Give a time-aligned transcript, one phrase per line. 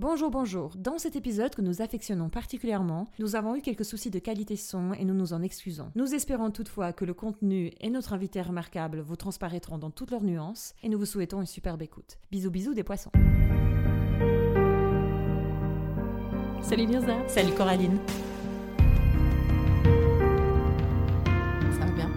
[0.00, 0.76] Bonjour, bonjour.
[0.76, 4.92] Dans cet épisode que nous affectionnons particulièrement, nous avons eu quelques soucis de qualité son
[4.92, 5.90] et nous nous en excusons.
[5.96, 10.22] Nous espérons toutefois que le contenu et notre invité remarquable vous transparaîtront dans toutes leurs
[10.22, 12.18] nuances et nous vous souhaitons une superbe écoute.
[12.30, 13.10] Bisous bisous des poissons.
[16.62, 17.16] Salut Mirza.
[17.26, 17.98] Salut Coraline.
[21.72, 22.10] Ça va bien?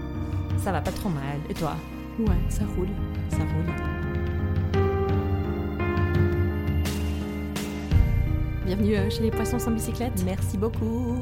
[0.59, 1.39] Ça va pas trop mal.
[1.50, 1.75] Et toi?
[2.20, 2.89] Ouais, ça roule.
[3.29, 4.01] Ça roule.
[8.64, 10.23] Bienvenue euh, chez les poissons sans bicyclette.
[10.23, 11.17] Merci beaucoup.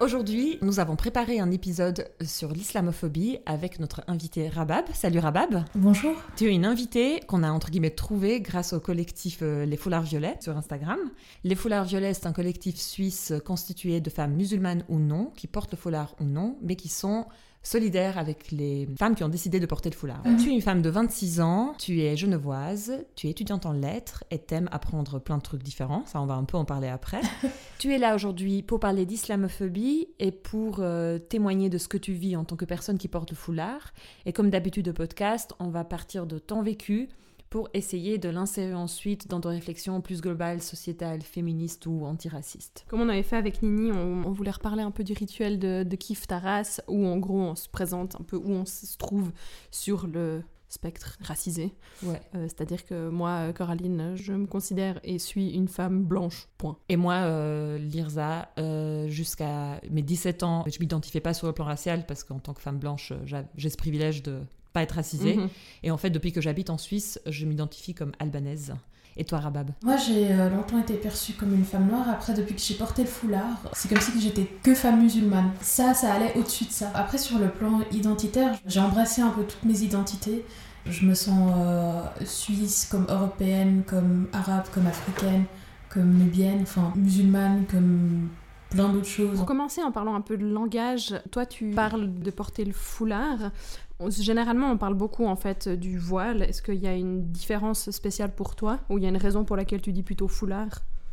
[0.00, 4.84] Aujourd'hui, nous avons préparé un épisode sur l'islamophobie avec notre invité Rabab.
[4.92, 5.64] Salut Rabab.
[5.74, 6.14] Bonjour.
[6.36, 10.02] Tu es une invitée qu'on a entre guillemets trouvée grâce au collectif euh, Les Foulards
[10.02, 10.98] Violets sur Instagram.
[11.42, 15.72] Les Foulards Violets, c'est un collectif suisse constitué de femmes musulmanes ou non, qui portent
[15.72, 17.24] le foulard ou non, mais qui sont
[17.66, 20.24] solidaires avec les femmes qui ont décidé de porter le foulard.
[20.24, 20.36] Mhm.
[20.36, 24.24] Tu es une femme de 26 ans, tu es genevoise, tu es étudiante en lettres
[24.30, 26.04] et t'aimes apprendre plein de trucs différents.
[26.06, 27.20] Ça, on va un peu en parler après.
[27.78, 32.12] tu es là aujourd'hui pour parler d'islamophobie et pour euh, témoigner de ce que tu
[32.12, 33.92] vis en tant que personne qui porte le foulard.
[34.26, 37.08] Et comme d'habitude au podcast, on va partir de ton vécu
[37.56, 42.84] pour essayer de l'insérer ensuite dans des réflexions plus globales, sociétales, féministes ou antiracistes.
[42.86, 45.82] Comme on avait fait avec Nini, on, on voulait reparler un peu du rituel de,
[45.82, 49.32] de Kif Taras, où en gros on se présente un peu où on se trouve
[49.70, 51.72] sur le spectre racisé.
[52.02, 52.20] Ouais.
[52.34, 56.48] Euh, C'est-à-dire que moi, euh, Coraline, je me considère et suis une femme blanche.
[56.58, 56.76] Point.
[56.90, 61.64] Et moi, euh, Lirza, euh, jusqu'à mes 17 ans, je m'identifiais pas sur le plan
[61.64, 64.40] racial parce qu'en tant que femme blanche, j'a- j'ai ce privilège de
[64.76, 65.36] pas être racisée.
[65.36, 65.48] Mhm.
[65.84, 68.74] Et en fait, depuis que j'habite en Suisse, je m'identifie comme albanaise.
[69.16, 69.70] Et toi, Rabab?
[69.82, 72.10] Moi, j'ai euh, longtemps été perçue comme une femme noire.
[72.10, 75.50] Après, depuis que j'ai porté le foulard, c'est comme si j'étais que femme musulmane.
[75.62, 76.90] Ça, ça allait au-dessus de ça.
[76.94, 80.44] Après, sur le plan identitaire, j'ai embrassé un peu toutes mes identités.
[80.84, 85.46] Je me sens euh, suisse, comme européenne, comme arabe, comme africaine,
[85.88, 88.28] comme nubienne, enfin musulmane, comme
[88.76, 89.36] plein d'autres choses.
[89.36, 93.50] Pour commencer en parlant un peu de langage, toi tu parles de porter le foulard.
[93.98, 96.42] On- Généralement, on parle beaucoup en fait du voile.
[96.42, 99.44] Est-ce qu'il y a une différence spéciale pour toi ou il y a une raison
[99.44, 100.68] pour laquelle tu dis plutôt foulard?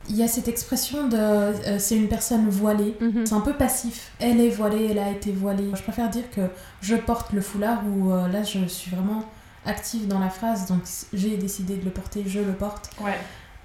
[0.09, 2.93] Il y a cette expression de euh, c'est une personne voilée.
[2.99, 3.25] Mhm.
[3.25, 4.11] C'est un peu passif.
[4.19, 5.69] Elle est voilée, elle a été voilée.
[5.73, 6.41] Je préfère dire que
[6.81, 9.23] je porte le foulard ou euh, là je suis vraiment
[9.65, 10.81] active dans la phrase, donc
[11.13, 12.89] j'ai décidé de le porter, je le porte.
[13.01, 13.17] Ouais.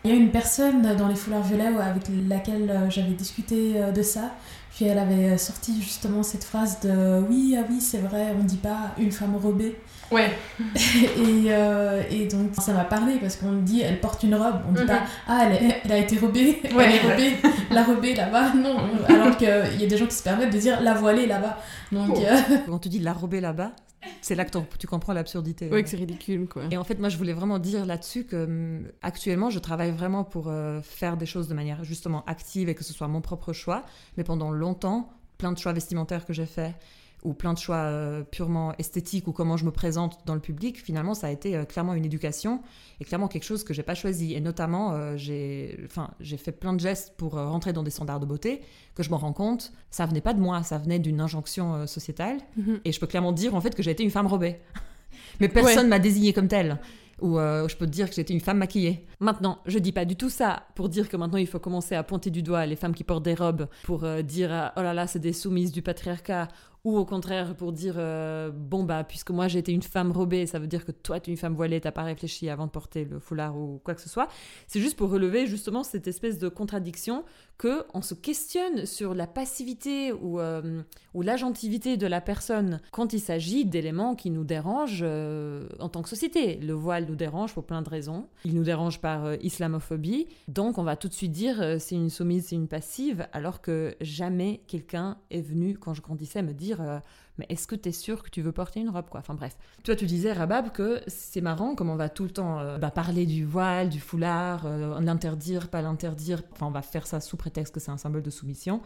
[0.05, 3.91] Il y a une personne dans les foulards violets avec laquelle euh, j'avais discuté euh,
[3.91, 4.31] de ça,
[4.75, 8.45] puis elle avait euh, sorti justement cette phrase de oui, ah oui, c'est vrai, on
[8.45, 9.77] dit pas une femme robée.
[10.13, 10.31] Ouais.
[10.77, 14.73] et, euh, et donc ça m'a parlé parce qu'on dit elle porte une robe, on
[14.73, 14.87] dit Mhm.
[14.87, 16.85] pas ah elle, est- elle a été robée, Ouais.
[16.87, 17.37] elle est robée,
[17.71, 18.77] la robée là-bas, non.
[19.09, 21.59] Alors qu'il y a des gens qui se permettent de dire la voilée là-bas.
[21.93, 22.23] Donc Oh.
[22.25, 23.73] euh, Quand tu dis la robée là-bas,
[24.21, 25.71] c'est là que tu comprends l'absurdité.
[25.71, 26.65] Ouais, que c'est ridicule quoi.
[26.71, 30.25] Et en fait, moi, je voulais vraiment dire là-dessus que hum, actuellement, je travaille vraiment
[30.25, 33.53] pour euh, faire des choses de manière justement active et que ce soit mon propre
[33.53, 33.85] choix.
[34.17, 36.75] Mais pendant longtemps, plein de choix vestimentaires que j'ai faits
[37.23, 40.83] ou plein de choix euh, purement esthétiques ou comment je me présente dans le public,
[40.83, 42.63] finalement, ça a été euh, clairement une éducation
[43.01, 44.35] et clairement quelque chose que j'ai pas choisi.
[44.35, 48.21] Et notamment, euh, j'ai, enfin, j'ai fait plein de gestes pour rentrer dans des standards
[48.21, 48.63] de beauté
[48.99, 51.87] que je me rends compte, ça venait pas de moi, ça venait d'une injonction euh,
[51.87, 52.39] sociétale.
[52.57, 52.81] Mhm.
[52.85, 54.57] Et je peux clairement dire en fait que j'ai été une femme robée.
[55.41, 56.81] Mais personne m'a désignée comme telle.
[57.21, 59.07] Ou euh, je peux te dire que j'étais une femme maquillée.
[59.21, 62.03] Maintenant, je dis pas du tout ça pour dire que maintenant il faut commencer à
[62.03, 65.07] pointer du doigt les femmes qui portent des robes pour euh, dire oh là là
[65.07, 66.49] c'est des soumises du patriarcat
[66.85, 70.59] ou au contraire pour dire euh, bon bah puisque moi été une femme robée ça
[70.59, 73.05] veut dire que toi tu es une femme voilée t'as pas réfléchi avant de porter
[73.05, 74.29] le foulard ou quoi que ce soit
[74.67, 77.25] c'est juste pour relever justement cette espèce de contradiction
[77.57, 80.83] que on se questionne sur la passivité ou, euh,
[81.15, 86.03] ou l'agentivité de la personne quand il s'agit d'éléments qui nous dérangent euh, en tant
[86.03, 86.57] que société.
[86.57, 88.29] Le voile nous dérange pour plein de raisons.
[88.45, 90.29] Il nous dérange par islamophobie.
[90.47, 93.97] Donc on va tout de suite dire c'est une soumise, c'est une passive, alors que
[94.01, 96.99] jamais quelqu'un est venu, quand je grandissais, me dire euh,
[97.39, 99.21] mais est-ce que tu es sûr que tu veux porter une robe quoi?
[99.21, 99.57] Enfin bref.
[99.85, 102.91] Toi tu disais, Rabab, que c'est marrant comme on va tout le temps euh, bah,
[102.91, 106.43] parler du voile, du foulard, euh, l'interdire, pas l'interdire.
[106.53, 108.83] Enfin on va faire ça sous prétexte que c'est un symbole de soumission.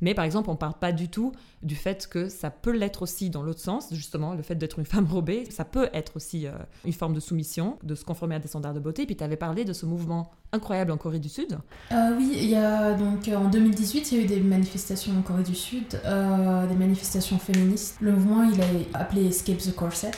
[0.00, 1.32] Mais par exemple, on parle pas du tout
[1.62, 4.84] du fait que ça peut l'être aussi dans l'autre sens, justement, le fait d'être une
[4.94, 6.52] femme robée, ça peut être aussi euh,
[6.84, 9.06] une forme de soumission, de se conformer à des standards de beauté.
[9.06, 11.58] Puis tu avais parlé de ce mouvement incroyable en Corée du Sud.
[11.92, 15.12] Euh, oui, il y a donc euh, en 2018, il y a eu des manifestations
[15.18, 17.96] en Corée du Sud, euh, des manifestations féministes.
[18.00, 20.12] Le mouvement, il est appelé Escape the Corset.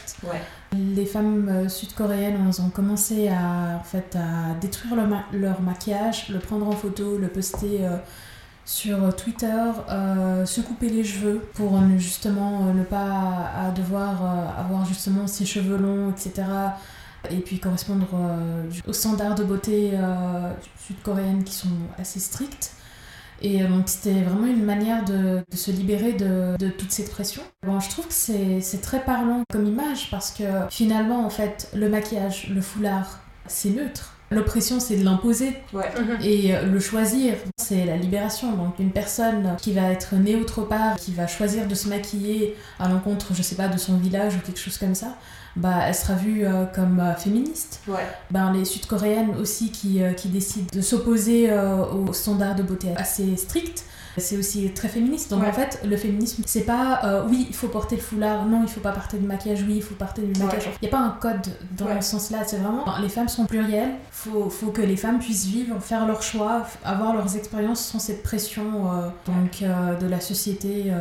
[0.77, 6.41] Les femmes sud-coréennes ont commencé à, en fait, à détruire leur, ma- leur maquillage, le
[6.41, 7.89] prendre en photo, le poster
[8.69, 14.61] sur Twitter, euh, se couper les cheveux pour justement euh, ne pas à devoir euh,
[14.61, 16.47] avoir justement ses cheveux longs, etc.
[17.31, 18.07] et puis correspondre
[18.87, 19.93] aux standards de beauté
[20.87, 22.73] sud-coréennes qui sont assez stricts.
[23.41, 27.43] Et donc c'était vraiment une manière de, se libérer de, de, toute cette pression.
[27.67, 31.89] Bon, je trouve que c'est très parlant comme image parce que finalement, en fait, le
[31.89, 34.18] maquillage, le foulard, c'est neutre.
[34.31, 35.57] L'oppression, c'est de l'imposer.
[35.73, 36.19] Mhm.
[36.23, 38.53] Et euh, le choisir, c'est la libération.
[38.53, 42.55] Donc, une personne qui va être née autre part, qui va choisir de se maquiller
[42.79, 45.17] à l'encontre, je sais pas, de son village ou quelque chose comme ça,
[45.57, 47.81] bah, elle sera vue euh, comme euh, féministe.
[48.31, 53.85] Ben, les sud-coréennes aussi qui, qui décident de s'opposer aux standards de beauté assez stricts,
[54.17, 55.31] c'est aussi très féministe.
[55.31, 58.63] Donc en fait, le féminisme, c'est pas euh, oui, il faut porter le foulard, non,
[58.63, 60.71] il faut pas porter de maquillage, oui, il faut porter du maquillage.
[60.81, 61.47] Il n'y a pas un code
[61.77, 62.39] dans ce sens-là.
[62.47, 63.95] C'est vraiment les femmes sont plurielles.
[64.11, 68.23] Faut, faut que les femmes puissent vivre, faire leurs choix, avoir leurs expériences sans cette
[68.23, 70.93] pression euh, donc euh, de la société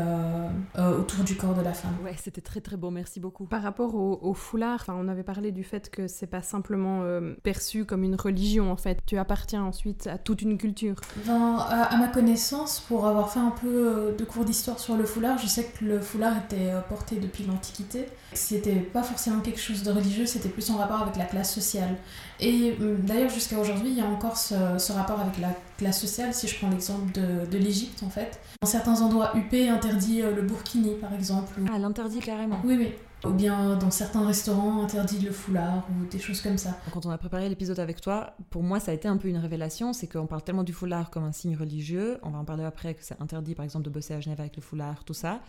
[0.78, 1.96] autour du corps de la femme.
[2.04, 2.90] Ouais, c'était très très beau.
[2.90, 3.46] Merci beaucoup.
[3.46, 7.04] Par rapport au, foulard, enfin, on avait parlé du fait que c'est pas simplement
[7.44, 9.00] perçu comme une religion en fait.
[9.06, 10.96] Tu appartiens ensuite à toute une culture.
[11.28, 15.38] à ma connaissance, pour avoir fait un peu euh, de cours d'histoire sur le foulard,
[15.38, 18.06] je sais que le foulard était euh, porté depuis l'Antiquité.
[18.34, 21.96] C'était pas forcément quelque chose de religieux, c'était plus en rapport avec la classe sociale.
[22.40, 26.34] Et hum, d'ailleurs, jusqu'à aujourd'hui, il y a encore ce, rapport avec la classe sociale,
[26.34, 28.40] si je prends l'exemple de, de l'Égypte en fait.
[28.62, 31.54] Dans certains endroits, UP interdit euh, le burkini par exemple.
[31.74, 32.94] Ah, l'interdit carrément Oui, oui
[33.26, 36.78] ou bien dans certains restaurants interdit le foulard ou des choses comme ça.
[36.92, 39.38] Quand on a préparé l'épisode avec toi, pour moi ça a été un peu une
[39.38, 42.64] révélation, c'est qu'on parle tellement du foulard comme un signe religieux, on va en parler
[42.64, 45.42] après que c'est interdit par exemple de bosser à Genève avec le foulard, tout ça.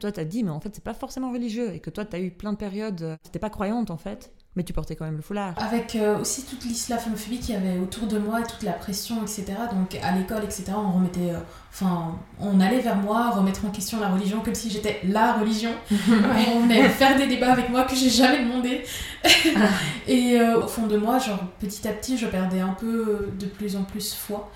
[0.00, 2.30] Toi t'as dit mais en fait c'est pas forcément religieux et que toi t'as eu
[2.30, 5.54] plein de périodes, t'étais pas croyante en fait mais tu portais quand même le foulard.
[5.58, 9.44] Avec euh, aussi toute l'islamophobie qu'il y avait autour de moi, toute la pression, etc.
[9.72, 11.30] Donc à l'école, etc., on remettait.
[11.30, 11.38] Euh,
[11.70, 15.72] enfin, on allait vers moi remettre en question la religion comme si j'étais la religion.
[15.90, 18.82] on venait faire des débats avec moi que j'ai jamais demandé.
[20.08, 23.46] et euh, au fond de moi, genre petit à petit, je perdais un peu de
[23.46, 24.50] plus en plus foi.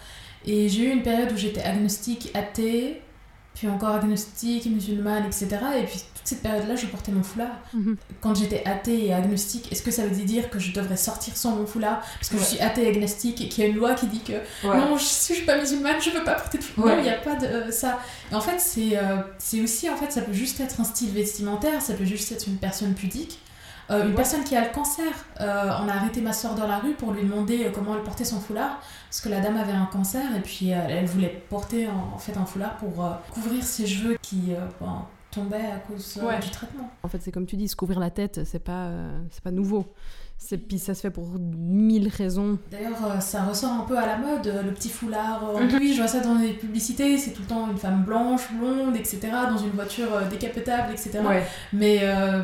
[0.47, 3.03] Et j'ai eu une période où j'étais agnostique, athée,
[3.55, 5.49] puis encore agnostique, musulmane, etc.
[5.79, 7.57] Et puis toute cette période-là, je portais mon foulard.
[7.75, 7.97] Mhm.
[8.21, 11.57] Quand j'étais athée et agnostique, est-ce que ça veut dire que je devrais sortir sans
[11.57, 12.01] mon foulard?
[12.19, 14.21] Parce que je suis athée et agnostique et qu'il y a une loi qui dit
[14.21, 16.97] que non, je, si je suis pas musulmane, je peux pas porter de foulard.
[16.97, 17.99] Non, il n'y a pas de euh, ça.
[18.31, 21.11] Et en fait, c'est euh, c'est aussi, en fait, ça peut juste être un style
[21.11, 23.39] vestimentaire, ça peut juste être une personne pudique.
[23.91, 26.93] Euh, une personne qui a le cancer, on a arrêté ma soeur dans la rue
[26.95, 30.25] pour lui demander comment elle portait son foulard parce que la dame avait un cancer
[30.37, 34.55] et puis elle voulait porter en, fait un foulard pour couvrir ses cheveux qui
[35.31, 36.91] tombait à cause euh, du traitement.
[37.03, 39.51] En fait, c'est comme tu dis, se couvrir la tête, c'est pas, euh, c'est pas
[39.51, 39.87] nouveau.
[40.69, 42.59] Puis ça se fait pour mille raisons.
[42.71, 45.43] D'ailleurs, euh, ça ressort un peu à la mode, le petit foulard.
[45.61, 45.79] Mhm.
[45.79, 48.97] Oui, je vois ça dans les publicités, c'est tout le temps une femme blanche, blonde,
[48.97, 51.21] etc., dans une voiture décapotable, etc.
[51.73, 52.01] Mais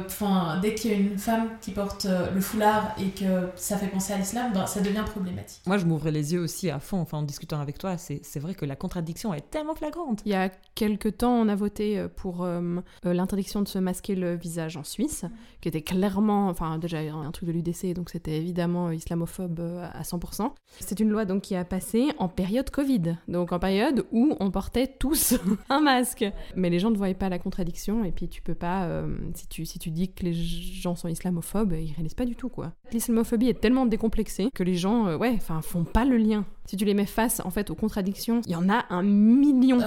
[0.06, 3.88] enfin, dès qu'il y a une femme qui porte le foulard et que ça fait
[3.88, 5.62] penser à l'islam, ben, ça devient problématique.
[5.66, 8.54] Moi, je m'ouvrais les yeux aussi à fond, enfin, en discutant avec toi, c'est vrai
[8.54, 10.22] que la contradiction est tellement flagrante.
[10.24, 14.34] Il y a quelques temps, on a voté pour euh, l'interdiction de se masquer le
[14.36, 15.24] visage en Suisse,
[15.60, 20.02] qui était clairement, enfin déjà un truc de l'UDC, donc c'était évidemment islamophobe euh, à
[20.02, 20.52] 100%.
[20.80, 24.50] C'est une loi donc qui a passé en période Covid, donc en période où on
[24.50, 25.34] portait tous
[25.68, 26.24] un masque.
[26.54, 29.48] Mais les gens ne voyaient pas la contradiction, et puis tu peux pas, euh, si,
[29.48, 32.72] tu, si tu dis que les gens sont islamophobes, ils réalisent pas du tout quoi.
[32.92, 36.44] L'islamophobie est tellement décomplexée que les gens, ouais, enfin font pas le lien.
[36.66, 39.78] Si tu les mets face en fait aux contradictions, il y en a un million.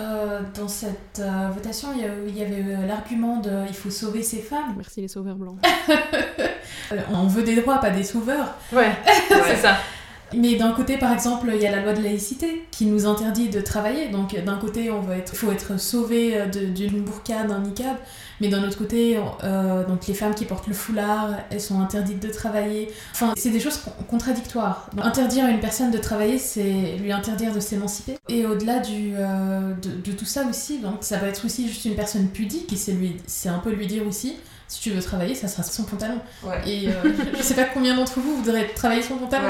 [0.55, 1.21] dans cette
[1.53, 4.73] votation, il y, avait l'argument de il faut sauver ces femmes.
[4.77, 5.57] Merci les sauveurs blancs.
[7.11, 8.55] on veut des droits, pas des sauveurs.
[8.71, 8.91] Ouais,
[9.29, 9.77] c'est ça.
[10.33, 13.49] Mais d'un côté, par exemple, il y a la loi de laïcité qui nous interdit
[13.49, 14.09] de travailler.
[14.09, 17.97] Donc d'un côté, on veut être, faut être sauvé d'une burqa, d'un niqab.
[18.41, 22.21] Mais d'un autre côté, euh, donc les femmes qui portent le foulard, elles sont interdites
[22.21, 22.91] de travailler.
[23.11, 24.89] Enfin, c'est des choses contradictoires.
[25.01, 28.17] interdire à une personne de travailler, c'est lui interdire de s'émanciper.
[28.29, 31.95] Et au-delà du, euh, de, tout ça aussi, donc ça va être aussi juste une
[31.95, 34.35] personne pudique, et c'est lui, c'est un peu lui dire aussi,
[34.67, 36.19] si tu veux travailler, ça sera son pantalon.
[36.65, 36.91] Et euh,
[37.37, 39.49] je sais pas combien d'entre vous voudraient travailler son pantalon.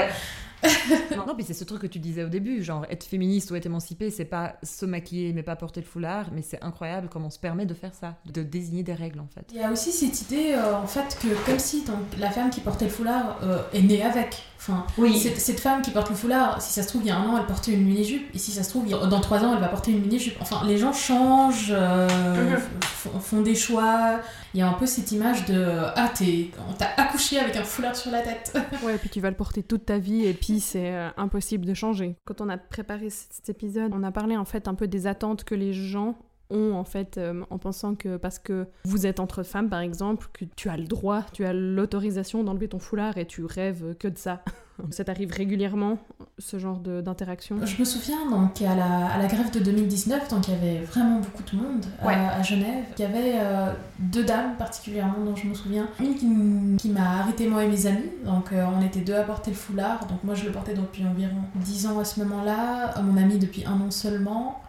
[1.16, 3.66] non, mais c'est ce truc que tu disais au début, genre être féministe ou être
[3.66, 7.30] émancipée, c'est pas se maquiller mais pas porter le foulard, mais c'est incroyable comment on
[7.30, 9.46] se permet de faire ça, de désigner des règles en fait.
[9.52, 12.50] Il y a aussi cette idée euh, en fait que comme si donc, la femme
[12.50, 14.42] qui portait le foulard euh, est née avec.
[14.58, 15.18] Enfin, oui.
[15.18, 17.38] cette, femme qui porte le foulard, si ça se trouve il y a un an
[17.38, 19.90] elle portait une mini-jupe, et si ça se trouve dans trois ans elle va porter
[19.90, 20.36] une mini-jupe.
[20.40, 23.20] Enfin, les gens changent, euh, mhm.
[23.20, 24.20] font des choix.
[24.52, 25.64] Il y a un peu cette image de
[25.94, 28.58] ah t'es, on t'a accouché avec un foulard sur la tête.
[28.82, 31.74] ouais, puis tu vas le porter toute ta vie et puis c'est euh, impossible de
[31.74, 32.16] changer.
[32.24, 35.44] Quand on a préparé cet épisode, on a parlé en fait un peu des attentes
[35.44, 36.18] que les gens
[36.50, 40.28] ont en fait euh, en pensant que parce que vous êtes entre femmes par exemple,
[40.32, 44.08] que tu as le droit, tu as l'autorisation d'enlever ton foulard et tu rêves que
[44.08, 44.42] de ça.
[44.90, 45.98] ça t'arrive régulièrement
[46.38, 47.56] ce genre d'interaction?
[47.64, 50.84] Je me souviens donc à la, à la, grève de 2019, donc il y avait
[50.84, 52.84] vraiment beaucoup de monde à, Genève.
[52.98, 55.88] Il y avait euh, deux dames particulièrement dont je me souviens.
[56.00, 59.50] Une qui, m'a arrêté moi et mes amis, donc euh, on était deux à porter
[59.50, 60.06] le foulard.
[60.06, 63.64] Donc moi je le portais depuis environ 10 ans à ce moment-là, mon ami depuis
[63.66, 64.62] un an seulement.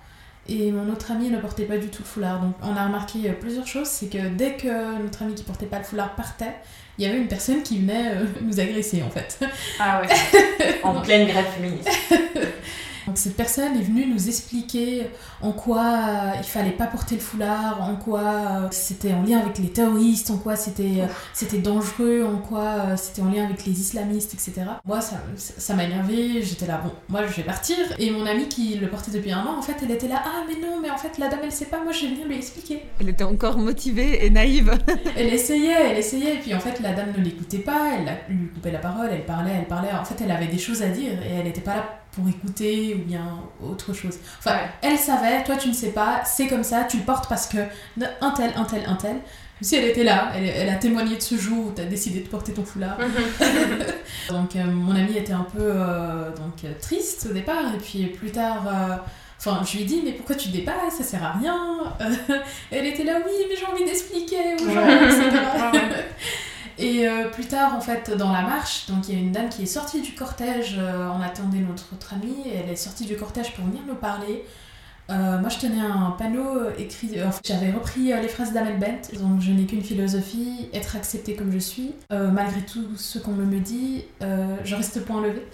[0.49, 2.41] Et mon autre ami ne portait pas du tout le foulard.
[2.41, 3.87] Donc on a remarqué euh, plusieurs choses.
[3.87, 6.55] C'est que dès que notre ami qui portait pas le foulard partait,
[6.97, 9.39] il y avait une personne qui venait euh, nous agresser en fait.
[9.79, 10.77] Ah ouais.
[10.83, 11.89] en pleine grève féministe.
[13.07, 15.07] Donc cette personne est venue nous expliquer
[15.41, 19.39] en quoi euh, il fallait pas porter le foulard, en quoi euh, c'était en lien
[19.39, 23.65] avec les terroristes, en quoi c'était euh, c'était dangereux, en quoi c'était en lien avec
[23.65, 24.67] les islamistes, etc.
[24.85, 26.41] Moi, ça ça m'a énervé.
[26.41, 27.77] J'étais là, bon, moi je vais partir.
[27.99, 30.43] Et mon amie qui le portait depuis un an, en fait, elle était là, ah
[30.47, 32.35] mais non, mais en fait la dame elle sait pas, moi je vais venir lui
[32.35, 32.83] expliquer.
[32.99, 34.77] Elle était encore motivée et naïve.
[35.17, 38.47] elle essayait, elle essayait, et puis en fait la dame ne l'écoutait pas, elle lui
[38.49, 39.91] coupait la parole, elle parlait, elle parlait.
[39.91, 42.95] En fait, elle avait des choses à dire et elle n'était pas là pour écouter
[42.95, 44.17] ou bien autre chose.
[44.39, 47.47] Enfin, elle savait, toi tu ne sais pas, c'est comme ça, tu le portes parce
[47.47, 47.57] que
[48.21, 49.17] un tel, un tel, un tel.
[49.61, 52.21] Si elle était là, elle, elle a témoigné de ce jour où tu as décidé
[52.21, 52.97] de porter ton foulard.
[54.29, 58.07] donc euh, mon amie était un peu euh, donc, euh, triste au départ, et puis
[58.07, 58.63] plus tard,
[59.37, 61.95] enfin je lui ai dit mais pourquoi tu dépasses, ça sert à rien.
[62.71, 65.29] elle était là, oui mais j'ai envie d'expliquer aux gens, etc.
[66.77, 69.49] Et euh, plus tard, en fait, dans la marche, donc il y a une dame
[69.49, 73.15] qui est sortie du cortège, euh, on attendait notre autre amie, elle est sortie du
[73.15, 74.45] cortège pour venir nous parler.
[75.09, 77.17] Euh, moi, je tenais un panneau écrit.
[77.43, 81.59] J'avais repris les phrases d'Amel Bent, donc je n'ai qu'une philosophie, être acceptée comme je
[81.59, 81.93] suis.
[82.09, 85.45] malgré tout ce qu'on me dit, je reste point levé.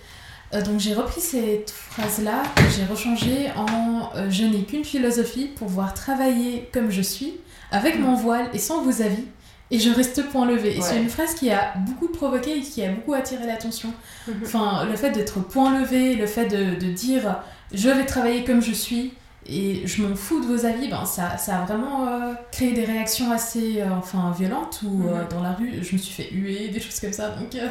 [0.64, 2.44] donc j'ai repris cette phrase-là,
[2.76, 7.34] j'ai rechangé en je n'ai qu'une philosophie pour pouvoir travailler comme je suis,
[7.72, 9.26] avec mon voile et sans vos avis,
[9.70, 10.78] et je reste point levé.
[10.78, 13.94] Et c'est une phrase qui a beaucoup provoqué et qui a beaucoup attiré l'attention.
[14.28, 14.36] Mhm.
[14.44, 17.42] Enfin, le fait d'être point levé, le fait de, de, dire
[17.74, 19.14] je vais travailler comme je suis
[19.50, 22.86] et je m'en fous de vos avis, ben, ça, ça a vraiment euh, créé des
[22.86, 25.28] réactions assez euh, enfin, violentes où euh, mhm.
[25.30, 27.30] dans la rue je me suis fait huer, des choses comme ça.
[27.30, 27.56] Donc,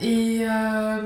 [0.00, 0.46] Et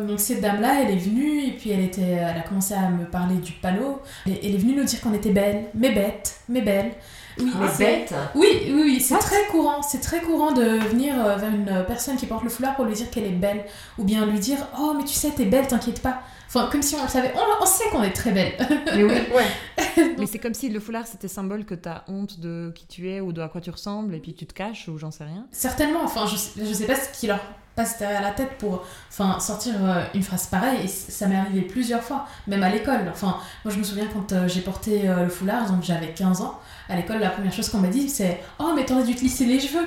[0.06, 3.04] donc cette dame-là, elle est venue et puis elle, était, elle a commencé à me
[3.04, 4.00] parler du panneau.
[4.28, 6.92] Et elle est venue nous dire qu'on était belles, mais bêtes, mais belles.
[7.38, 8.14] Oui, bête.
[8.34, 9.82] Oui, oui, oui c'est très courant.
[9.82, 12.94] C'est très courant de venir euh, vers une personne qui porte le foulard pour lui
[12.94, 13.64] dire qu'elle est belle.
[13.98, 16.22] Ou bien lui dire Oh, mais tu sais, t'es belle, t'inquiète pas.
[16.48, 17.32] Enfin, comme si on le savait.
[17.60, 18.54] On, sait qu'on est très belle.
[18.94, 20.14] Mais oui, ouais.
[20.18, 23.20] mais c'est comme si le foulard c'était symbole que t'as honte de qui tu es
[23.20, 25.46] ou de à quoi tu ressembles et puis tu te caches ou j'en sais rien.
[25.50, 26.00] Certainement.
[26.04, 27.40] Enfin, je, je sais pas ce qui leur
[27.74, 30.84] passe derrière la tête pour enfin, sortir euh, une phrase pareille.
[30.84, 33.08] Et ça m'est arrivé plusieurs fois, même à l'école.
[33.10, 36.60] Enfin, moi je me souviens quand euh, j'ai porté le foulard, donc j'avais 15 ans
[36.88, 39.44] à l'école, la première chose qu'on m'a dit, c'est Oh, mais t'aurais dû te lisser
[39.44, 39.86] les cheveux.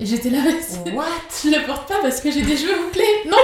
[0.00, 0.38] Et j'étais là,
[0.94, 1.06] What?
[1.42, 3.02] Je le porte pas parce que j'ai des cheveux bouclés.
[3.28, 3.36] Non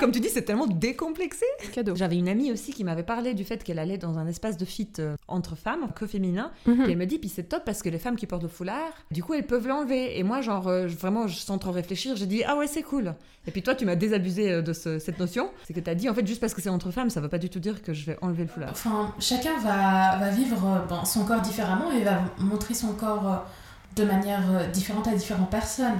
[0.00, 1.44] Comme tu dis, c'est tellement décomplexé.
[1.72, 1.94] Cadeau.
[1.94, 4.64] J'avais une amie aussi qui m'avait parlé du fait qu'elle allait dans un espace de
[4.64, 6.50] fit euh, entre femmes, que féminin.
[6.66, 6.86] Mhm.
[6.86, 8.92] Et elle me dit, puis c'est top parce que les femmes qui portent le foulard,
[9.10, 10.18] du coup, elles peuvent l'enlever.
[10.18, 13.14] Et moi, genre, euh, vraiment, sans trop réfléchir, j'ai dit, ah ouais, c'est cool.
[13.46, 15.50] Et puis toi, tu m'as désabusé euh, de cette notion.
[15.66, 17.28] C'est que tu as dit, en fait, juste parce que c'est entre femmes, ça veut
[17.28, 18.70] pas du tout dire que je vais enlever le foulard.
[18.70, 23.44] Enfin, chacun va, va vivre son corps différemment et va montrer son corps
[23.96, 25.98] de manière différente à différentes personnes.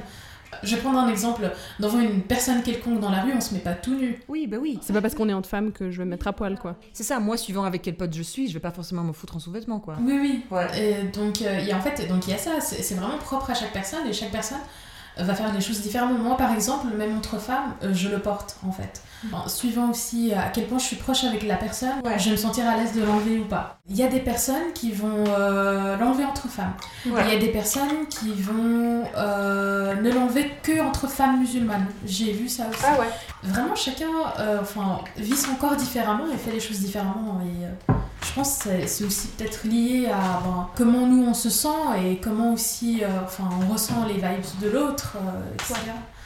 [0.63, 1.51] Je vais prendre un exemple.
[1.81, 4.21] Devant une personne quelconque dans la rue, on se met pas tout nu.
[4.29, 4.79] Oui, bah oui.
[4.81, 6.77] C'est pas parce qu'on est entre femmes que je vais me mettre à poil, quoi.
[6.93, 9.37] C'est ça, moi, suivant avec quel pote je suis, je vais pas forcément me foutre
[9.37, 9.97] en sous-vêtements, quoi.
[10.01, 10.45] Oui, oui.
[10.79, 13.19] Et donc, euh, il y a, en fait, donc il y a ça, c'est vraiment
[13.19, 14.61] propre à chaque personne, et chaque personne
[15.19, 16.19] va faire des choses différemment.
[16.19, 19.03] Moi, par exemple, même entre femmes, euh, je le porte, en fait
[19.47, 22.67] suivant aussi à quel point je suis proche avec la personne, je vais me sentir
[22.69, 23.79] à l'aise de l'enlever ou pas.
[23.89, 26.73] Il y a des personnes qui vont euh, l'enlever entre femmes.
[27.05, 31.87] Il y a des personnes qui vont euh, ne l'enlever que entre femmes musulmanes.
[32.05, 32.83] J'ai vu ça aussi.
[32.85, 33.09] Ah ouais.
[33.43, 34.09] Vraiment, chacun
[34.39, 37.41] euh, enfin, vit son corps différemment et fait les choses différemment.
[37.43, 37.93] Et,
[38.37, 41.69] pense que c'est aussi peut-être lié à ben, comment nous on se sent
[42.05, 45.17] et comment aussi enfin, on ressent les vibes de l'autre,
[45.55, 45.75] etc.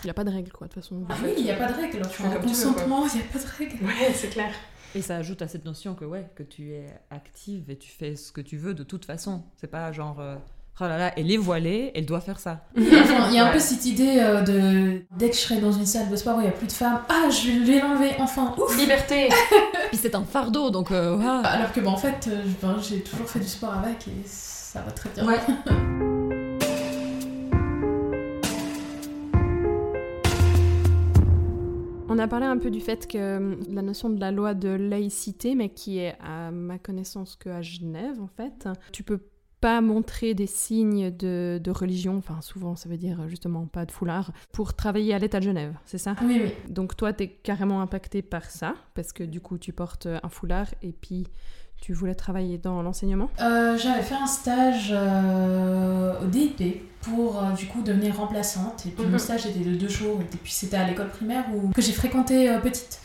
[0.03, 1.05] Il n'y a pas de règle, quoi, de toute façon.
[1.11, 2.01] Ah oui, il n'y a pas de règle.
[2.11, 3.85] Tu as consentement, il n'y a pas de règle.
[3.85, 4.53] Ouais, c'est clair.
[4.95, 8.17] Et ça ajoute à cette notion que, ouais, que tu es active et tu fais
[8.17, 9.45] ce que tu veux de toute façon.
[9.57, 10.19] C'est pas genre.
[10.21, 10.37] Euh,
[10.81, 12.65] oh là là, elle est voilée, elle doit faire ça.
[12.77, 12.85] il
[13.33, 16.09] y a un peu cette idée euh, de dès que je serai dans une salle
[16.09, 18.77] de sport où il n'y a plus de femmes, ah, je vais l'enlever, enfin, ouf
[18.79, 19.29] Liberté
[19.91, 20.93] Puis c'est un fardeau, donc.
[20.93, 22.31] Euh, Alors que, bah, en fait,
[22.63, 25.27] ben, j'ai toujours fait du sport avec et ça va très bien.
[25.27, 25.41] Ouais.
[32.09, 34.69] On a parlé un peu du fait que hum, la notion de la loi de
[34.69, 39.19] laïcité, mais qui est à ma connaissance que à Genève en fait, tu peux
[39.61, 44.33] pas montrer des signes de, religion, enfin souvent ça veut dire justement pas de foulard,
[44.53, 46.17] pour travailler à l'État de Genève, c'est ça?
[46.23, 46.53] Oui, oui.
[46.69, 50.29] Donc toi, tu es carrément impacté par ça, parce que du coup tu portes un
[50.29, 51.27] foulard et puis
[51.81, 53.31] tu voulais travailler dans l'enseignement?
[53.41, 58.85] Euh, J'avais fait un stage euh, au DIP pour euh, du coup devenir remplaçante.
[58.87, 59.19] Et puis mon mhm.
[59.19, 60.21] stage était de deux jours.
[60.21, 63.01] Et puis c'était à l'école primaire où, que j'ai fréquenté petite.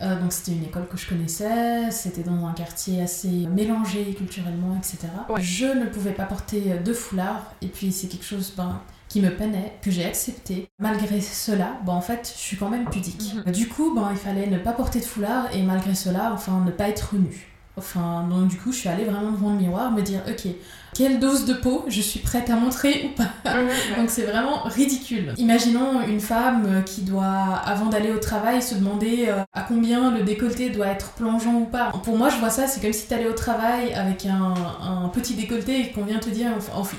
[0.00, 5.08] Donc c'était une école que je connaissais, c'était dans un quartier assez mélangé culturellement, etc.
[5.38, 7.54] Je ne pouvais pas porter de foulard.
[7.62, 8.80] Et puis c'est quelque chose ben,
[9.12, 10.70] qui me peinait, que j'ai accepté.
[10.78, 13.34] Malgré cela, ben, en fait, je suis quand même pudique.
[13.34, 13.52] Mhm.
[13.52, 16.70] Du coup, ben, il fallait ne pas porter de foulard et malgré cela, enfin, ne
[16.70, 17.52] pas être nue.
[17.76, 20.46] Enfin, donc du coup, je suis allée vraiment devant le miroir me dire, ok,
[20.94, 23.30] quelle dose de peau je suis prête à montrer ou pas.
[23.96, 25.34] Donc c'est vraiment ridicule.
[25.38, 30.22] Imaginons une femme qui doit, avant d'aller au travail, se demander euh, à combien le
[30.22, 31.92] décolleté doit être plongeant ou pas.
[32.04, 35.08] Pour moi, je vois ça, c'est comme si tu allais au travail avec un, un
[35.08, 36.50] petit décolleté et qu'on vient te dire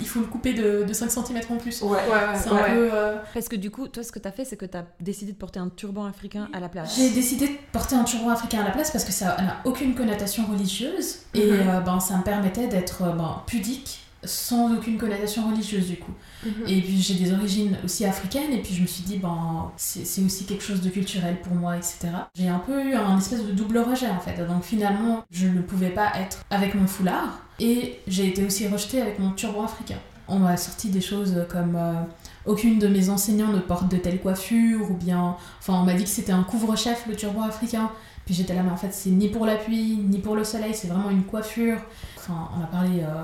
[0.02, 1.82] il faut le couper de, de 5 cm en plus.
[1.82, 1.98] Ouais, ouais,
[2.36, 2.90] C'est un peu.
[2.94, 4.86] Euh, Parce que du coup, toi, ce que tu as fait, c'est que tu as
[5.00, 6.96] décidé de porter un turban africain à la place.
[6.98, 9.96] J'ai décidé de porter un turban africain à la place parce que ça n'a aucune
[9.96, 11.70] connotation religieuse et mhm.
[11.70, 13.83] euh, ben, ça me permettait d'être ben, pudique
[14.26, 16.14] sans aucune connotation religieuse du coup.
[16.46, 16.68] Mhm.
[16.68, 20.24] Et puis j'ai des origines aussi africaines et puis je me suis dit, ben c'est
[20.24, 22.10] aussi quelque chose de culturel pour moi, etc.
[22.36, 24.46] J'ai un peu eu un espèce de double rejet en fait.
[24.48, 29.02] Donc finalement, je ne pouvais pas être avec mon foulard et j'ai été aussi rejetée
[29.02, 29.98] avec mon turban africain.
[30.28, 32.02] On m'a sorti des choses comme euh,
[32.46, 36.04] aucune de mes enseignants ne porte de telle coiffure ou bien, enfin on m'a dit
[36.04, 37.92] que c'était un couvre-chef le turban africain.
[38.26, 40.74] Puis j'étais là, mais en fait, c'est ni pour la pluie, ni pour le soleil,
[40.74, 41.78] c'est vraiment une coiffure.
[42.18, 43.24] Enfin, on a parlé euh,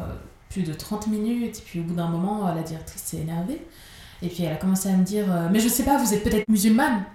[0.50, 1.60] plus de 30 minutes.
[1.60, 3.62] Et puis au bout d'un moment, la directrice s'est énervée.
[4.22, 6.24] Et puis elle a commencé à me dire euh, Mais je sais pas, vous êtes
[6.24, 7.06] peut-être musulmane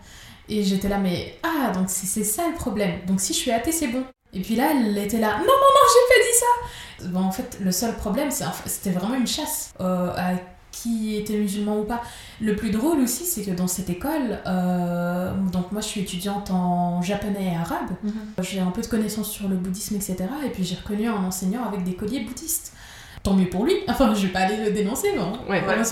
[0.49, 2.93] Et j'étais là, mais ah, donc c'est ça le problème.
[3.07, 4.05] Donc si je suis athée, c'est bon.
[4.33, 7.31] Et puis là, elle était là Non, non, non, j'ai pas dit ça Bon, en
[7.31, 10.35] fait, le seul problème, c'était vraiment une chasse euh, à
[10.71, 12.03] qui était musulman ou pas.
[12.41, 16.51] Le plus drôle aussi, c'est que dans cette école, euh, donc moi je suis étudiante
[16.51, 18.13] en japonais et arabe, mhm.
[18.41, 20.17] j'ai un peu de connaissances sur le bouddhisme, etc.
[20.45, 22.73] Et puis j'ai reconnu un enseignant avec des colliers bouddhistes
[23.25, 23.75] tant mieux pour lui.
[23.89, 25.19] Enfin, je vais pas aller le dénoncer, mais
[25.51, 25.83] ouais, ouais.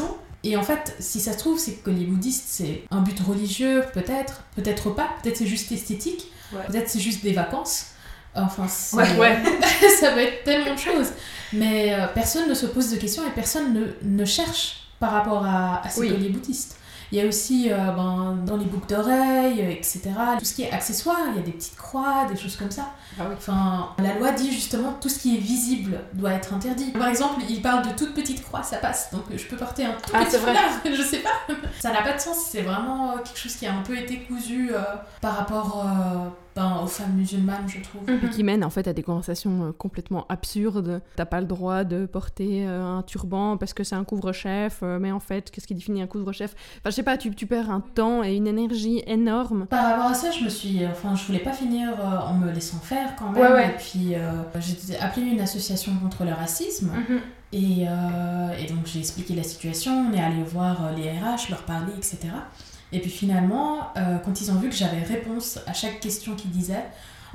[0.45, 3.85] Et en fait, si ça se trouve, c'est que les bouddhistes, c'est un but religieux,
[3.93, 6.33] peut-être, peut-être pas, peut-être c'est juste esthétique,
[6.67, 7.87] peut-être c'est juste des vacances.
[8.35, 8.67] Enfin,
[8.97, 9.39] ouais,
[10.01, 11.09] ça peut être tellement de choses.
[11.53, 15.45] Mais euh, personne ne se pose de questions et personne ne, ne cherche par rapport
[15.45, 16.77] à, à ces colliers bouddhistes.
[17.13, 20.01] Il y a aussi euh, ben, dans les boucles d'oreilles, etc.
[20.39, 22.95] Tout ce qui est accessoire, il y a des petites croix, des choses comme ça.
[23.21, 26.91] Ah enfin, la loi dit justement tout ce qui est visible doit être interdit.
[26.93, 29.13] Par exemple, il parle de toutes petites croix, ça passe.
[29.13, 31.55] Donc je peux porter un tout ah, petit foulard, je sais pas.
[31.81, 34.21] ça n'a pas de sens, c'est vraiment euh, quelque chose qui a un peu été
[34.21, 34.81] cousu euh,
[35.21, 35.85] par rapport
[36.55, 38.03] ben, aux femmes musulmanes, je trouve.
[38.11, 41.01] Et qui mène en fait à des conversations euh, complètement absurdes.
[41.17, 44.99] T'as pas le droit de porter euh, un turban parce que c'est un couvre-chef, euh,
[45.01, 46.55] mais en fait, qu'est-ce qui définit un couvre-chef?
[46.79, 49.67] Enfin, je sais pas, tu, tu, perds un temps et une énergie énorme.
[49.67, 50.85] Par rapport à ça, je me suis.
[50.87, 51.89] Enfin, je voulais pas finir
[52.27, 53.71] en me laissant faire quand même.
[53.71, 54.15] Et puis,
[54.61, 56.91] j'ai appelé une association contre le racisme.
[56.91, 57.21] Mhm.
[57.55, 61.93] Et, et, donc, j'ai expliqué la situation, on est allé voir les RH, leur parler,
[61.97, 62.29] etc.
[62.93, 66.51] Et puis finalement, euh, quand ils ont vu que j'avais réponse à chaque question qu'ils
[66.51, 66.85] disaient,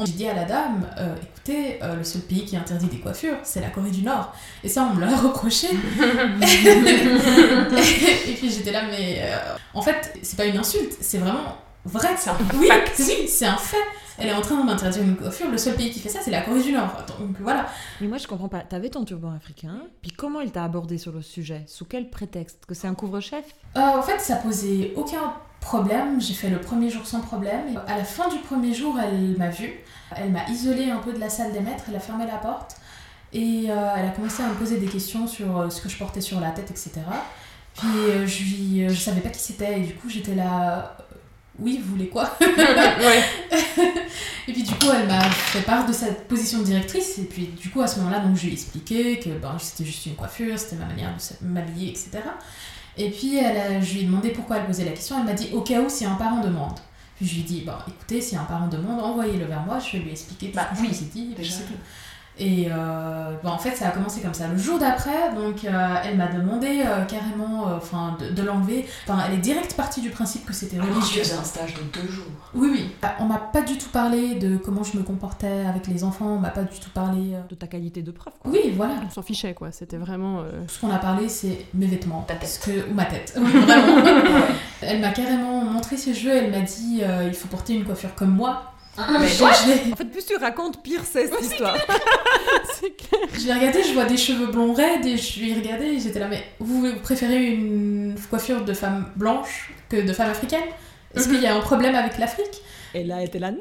[0.06, 3.38] j'ai dit à la dame, euh, écoutez, euh, le seul pays qui interdit des coiffures,
[3.41, 4.32] c'est la Corée du Nord.
[4.63, 5.70] Et ça, on me l'a reproché.
[8.28, 9.24] et, puis j'étais là, mais
[9.74, 12.10] en fait, c'est pas une insulte, c'est vraiment vrai.
[12.15, 12.70] C'est un oui,
[13.28, 13.78] c'est un fait.
[14.20, 15.50] Elle est en train m'interdire une coiffure.
[15.50, 16.91] Le seul pays qui fait ça, c'est la Corée du Nord.
[17.20, 17.67] Donc voilà.
[18.02, 18.60] Mais moi, je comprends pas.
[18.62, 21.63] T'avais ton turban africain, puis comment il t'a abordé sur le sujet?
[21.65, 22.65] Sous quel prétexte?
[22.67, 23.46] Que c'est un couvre-chef?
[23.76, 26.22] En fait, ça posait aucun problème.
[26.22, 27.82] J'ai fait le premier jour sans problème.
[27.88, 29.74] à la fin du premier jour, elle m'a vue.
[30.15, 31.86] Elle m'a isolée un peu de la salle des maîtres.
[31.89, 32.78] Elle a fermé la porte.
[33.34, 35.98] Et euh, elle a commencé à me poser des questions sur euh, ce que je
[35.98, 36.91] portais sur la tête, etc.
[37.78, 39.80] Puis euh, je, lui, je savais pas qui c'était.
[39.80, 40.98] Et du coup, j'étais là
[41.60, 42.30] oui, vous voulez quoi?
[44.48, 47.17] Et puis du coup, elle m'a fait part de sa position de directrice.
[47.17, 49.86] Et puis du coup, à ce moment-là, donc je lui ai expliqué que ben, c'était
[49.86, 52.20] juste une coiffure, c'était ma manière de m'habiller, etc.
[52.98, 55.18] Et puis elle je lui ai demandé pourquoi elle posait la question.
[55.20, 56.80] Elle m'a dit au cas où si un parent demande.
[57.18, 59.98] Puis je lui ai dit, bon, écoutez, si un parent demande, envoyez-le vers moi, je
[59.98, 61.36] vais lui expliquer tout bah, ce que je vous ai dit.
[62.39, 64.47] Et euh, bah, en fait, ça a commencé comme ça.
[64.47, 68.86] Le jour d'après, donc, euh, elle m'a demandé euh, carrément enfin de, de l'enlever.
[69.08, 71.23] Enfin, elle est direct partie du principe que c'était religieux.
[71.26, 72.26] Oh, un stage de deux jours.
[72.54, 72.91] Oui, oui.
[73.02, 76.36] Bah, on m'a pas du tout parlé de comment je me comportais avec les enfants.
[76.36, 78.34] On m'a pas du tout parlé de ta qualité de prof.
[78.39, 78.52] Quoi.
[78.52, 78.93] Oui, voilà.
[79.06, 79.71] On s'en fichait, quoi.
[79.71, 80.43] C'était vraiment.
[80.67, 82.23] Ce qu'on a parlé, c'est mes vêtements.
[82.28, 82.60] Ta tête.
[82.63, 82.91] Que...
[82.91, 83.34] Ou ma tête.
[83.36, 84.02] vraiment.
[84.82, 86.36] elle m'a carrément montré ses jeux.
[86.36, 88.73] Elle m'a dit il faut porter une coiffure comme moi.
[88.98, 89.42] Mais
[89.92, 91.76] en fait, plus tu racontes, pire c'est cette histoire.
[93.34, 96.00] Je l'ai regardé, je vois des cheveux blonds raides et je lui ai regardé et
[96.00, 100.64] j'étais là, mais vous, préférez une coiffure de femme blanche que de femme africaine?
[101.16, 102.62] Est-ce qu'il y a un problème avec l'Afrique?
[102.94, 103.58] Et là, elle était là, non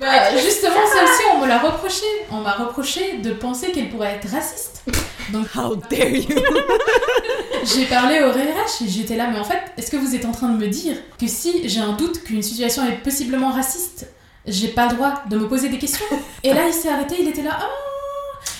[0.00, 2.04] bah, Justement, celle-ci, on me l'a reproché.
[2.30, 4.84] On m'a reproché de penser qu'elle pourrait être raciste.
[5.32, 6.24] Donc, how dare you
[7.64, 10.32] J'ai parlé au RH et j'étais là, mais en fait, est-ce que vous êtes en
[10.32, 14.06] train de me dire que si j'ai un doute qu'une situation est possiblement raciste,
[14.46, 16.06] j'ai pas le droit de me poser des questions?
[16.44, 17.66] Et là, il s'est arrêté, il était là, ah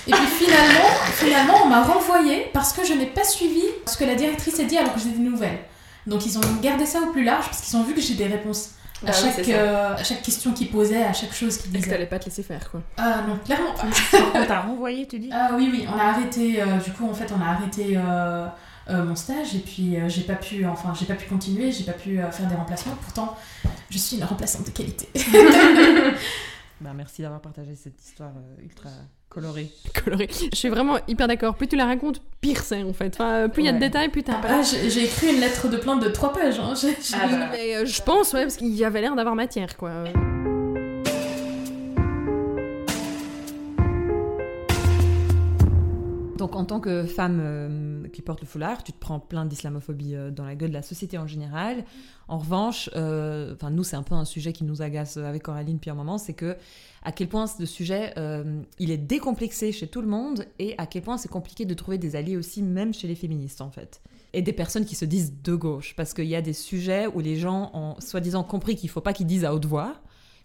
[0.09, 4.05] et puis finalement, finalement, on m'a renvoyé parce que je n'ai pas suivi ce que
[4.05, 5.59] la directrice a dit alors que j'ai des nouvelles.
[6.07, 8.27] Donc ils ont gardé ça au plus large parce qu'ils ont vu que j'ai des
[8.27, 8.71] réponses
[9.05, 11.83] à, ah chaque, euh, à chaque question qu'il posait, à chaque chose qu'il disait.
[11.83, 12.81] Et que t'allais pas te laisser faire, quoi?
[12.97, 13.87] Ah non, clairement pas.
[14.35, 17.13] on t'a renvoyé, tu dis Ah oui, oui, on a arrêté, euh, du coup, en
[17.13, 18.49] fait, on a arrêté euh,
[18.89, 22.17] mon stage et puis j'ai pas pu, enfin, j'ai pas pu continuer, j'ai pas pu
[22.31, 22.97] faire des remplacements.
[23.03, 23.37] Pourtant,
[23.91, 25.09] je suis une remplaçante de qualité.
[26.81, 28.33] bah, merci d'avoir partagé cette histoire
[28.63, 28.91] ultra
[29.29, 29.71] coloré.
[30.05, 30.29] Coloré.
[30.53, 31.55] Je suis vraiment hyper d'accord.
[31.57, 33.15] Plus tu la racontes, pire c'est en fait.
[33.15, 34.41] Enfin, plus il y a de détails, plus t'as.
[34.43, 36.59] Ah, j'ai écrit une lettre de plainte de trois pages.
[36.59, 36.75] Hein.
[37.15, 37.49] Ah, bah.
[37.53, 40.05] Mais, euh, je pense, ouais, parce qu'il y avait l'air d'avoir matière, quoi.
[46.47, 50.15] Donc en tant que femme euh, qui porte le foulard, tu te prends plein d'islamophobie
[50.15, 51.85] euh, dans la gueule de la société en général.
[52.29, 55.75] En revanche, euh, enfin nous c'est un peu un sujet qui nous agace avec Coraline
[55.75, 56.57] depuis un moment, c'est que
[57.03, 58.15] à quel point ce sujet
[58.79, 61.99] il est décomplexé chez tout le monde et à quel point c'est compliqué de trouver
[61.99, 64.01] des alliés aussi même chez les féministes en fait.
[64.33, 67.19] Et des personnes qui se disent de gauche parce qu'il y a des sujets où
[67.19, 69.97] les gens ont soi-disant compris qu'il faut pas qu'ils disent à haute voix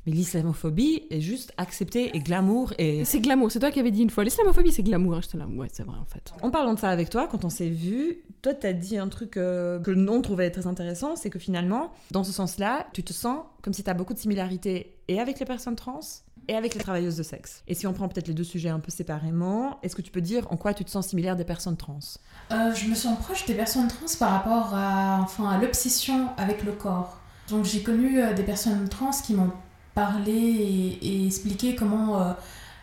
[0.05, 2.73] mais l'islamophobie est juste acceptée et glamour.
[2.77, 3.05] Et...
[3.05, 4.23] C'est glamour, c'est toi qui avais dit une fois.
[4.23, 5.21] L'islamophobie, c'est glamour.
[5.21, 6.33] J'étais là, ouais, c'est vrai en fait.
[6.41, 9.37] En parlant de ça avec toi, quand on s'est vu, toi, t'as dit un truc
[9.37, 13.39] euh, que non trouvait très intéressant c'est que finalement, dans ce sens-là, tu te sens
[13.61, 15.99] comme si tu as beaucoup de similarités et avec les personnes trans
[16.47, 17.63] et avec les travailleuses de sexe.
[17.67, 20.21] Et si on prend peut-être les deux sujets un peu séparément, est-ce que tu peux
[20.21, 21.99] dire en quoi tu te sens similaire des personnes trans?
[22.51, 26.63] Euh, Je me sens proche des personnes trans par rapport à, enfin, à l'obsession avec
[26.63, 27.19] le corps.
[27.49, 29.51] Donc j'ai connu euh, des personnes trans qui m'ont
[29.93, 32.33] parler et, expliquer comment euh,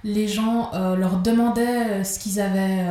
[0.09, 2.87] les gens euh, leur demandaient euh, ce qu'ils avaient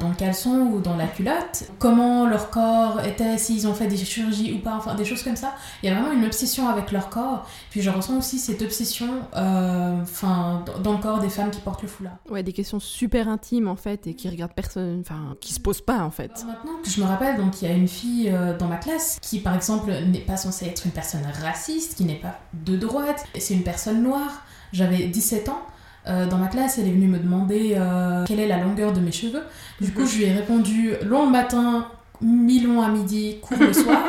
[0.00, 3.96] dans le caleçon ou dans la culotte, comment leur corps était, s'ils ont fait des
[3.96, 5.54] chirurgies ou pas, enfin des choses comme ça.
[5.82, 7.48] Il y a vraiment une obsession avec leur corps.
[7.70, 11.88] Puis je ressens aussi cette obsession enfin dans le corps des femmes qui portent le
[11.88, 12.16] foulard.
[12.30, 15.80] Ouais, des questions super intimes en fait et qui regardent personne, enfin qui se posent
[15.80, 16.44] pas en fait.
[16.46, 19.40] Maintenant que je me rappelle, donc il y a une fille dans ma classe qui
[19.40, 23.54] par exemple n'est pas censée être une personne raciste, qui n'est pas de droite, c'est
[23.54, 24.42] une personne noire.
[24.72, 25.62] J'avais 17 ans.
[26.08, 29.00] Euh, dans ma classe, elle est venue me demander euh, quelle est la longueur de
[29.00, 29.42] mes cheveux.
[29.80, 31.88] Du coup, je lui ai répondu long le matin,
[32.20, 34.04] mi-long à midi, court le soir.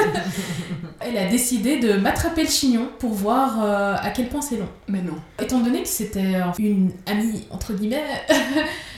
[1.00, 4.68] elle a décidé de m'attraper le chignon pour voir euh, à quel point c'est long.
[4.88, 5.14] Mais non.
[5.40, 8.02] Étant donné que c'était une amie, entre guillemets,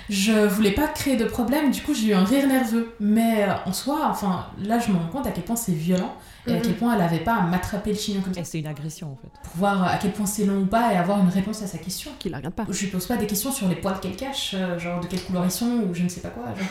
[0.09, 2.95] je voulais pas créer de problème, du coup j'ai eu un rire nerveux.
[3.01, 6.15] Mais en soi, enfin, là je me rends compte à quel point c'est violent
[6.47, 6.77] et à quel mhm.
[6.77, 8.45] point elle n'avait pas à m'attraper le chignon comme ça.
[8.45, 9.29] C'est une agression en fait.
[9.43, 11.79] Pour voir à quel point c'est long ou pas et avoir une réponse à sa
[11.79, 12.11] question.
[12.19, 12.67] Qui la regarde pas.
[12.69, 15.23] Je lui pose pas des questions sur les poils qu'elle cache, euh, genre de quelle
[15.23, 16.45] couleur ils sont ou je ne sais pas quoi.
[16.47, 16.69] Genre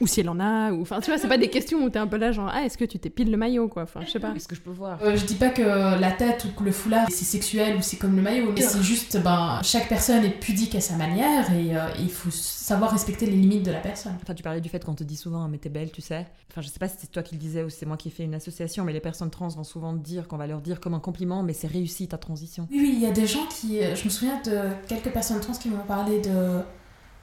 [0.00, 1.98] ou si elle en a, ou enfin tu vois, c'est pas des questions où t'es
[1.98, 4.18] un peu là genre ah est-ce que tu t'épiles le maillot quoi, enfin je sais
[4.20, 4.32] pas.
[4.34, 4.98] Est-ce que je peux voir?
[5.02, 7.96] Euh, Je dis pas que la tête ou que le foulard c'est sexuel ou c'est
[7.96, 11.76] comme le maillot, mais c'est juste ben chaque personne est pudique à sa manière et
[11.76, 14.14] euh, il faut savoir respecter les limites de la personne.
[14.22, 16.26] Enfin tu parlais du fait qu'on te dit souvent mais t'es belle tu sais.
[16.50, 18.10] Enfin je sais pas si c'est toi qui le disais ou c'est moi qui ai
[18.10, 20.94] fait une association, mais les personnes trans vont souvent dire qu'on va leur dire comme
[20.94, 22.66] un compliment mais c'est réussi ta transition.
[22.70, 25.40] Oui oui il y a des gens qui, euh, je me souviens de quelques personnes
[25.40, 26.60] trans qui m'ont parlé de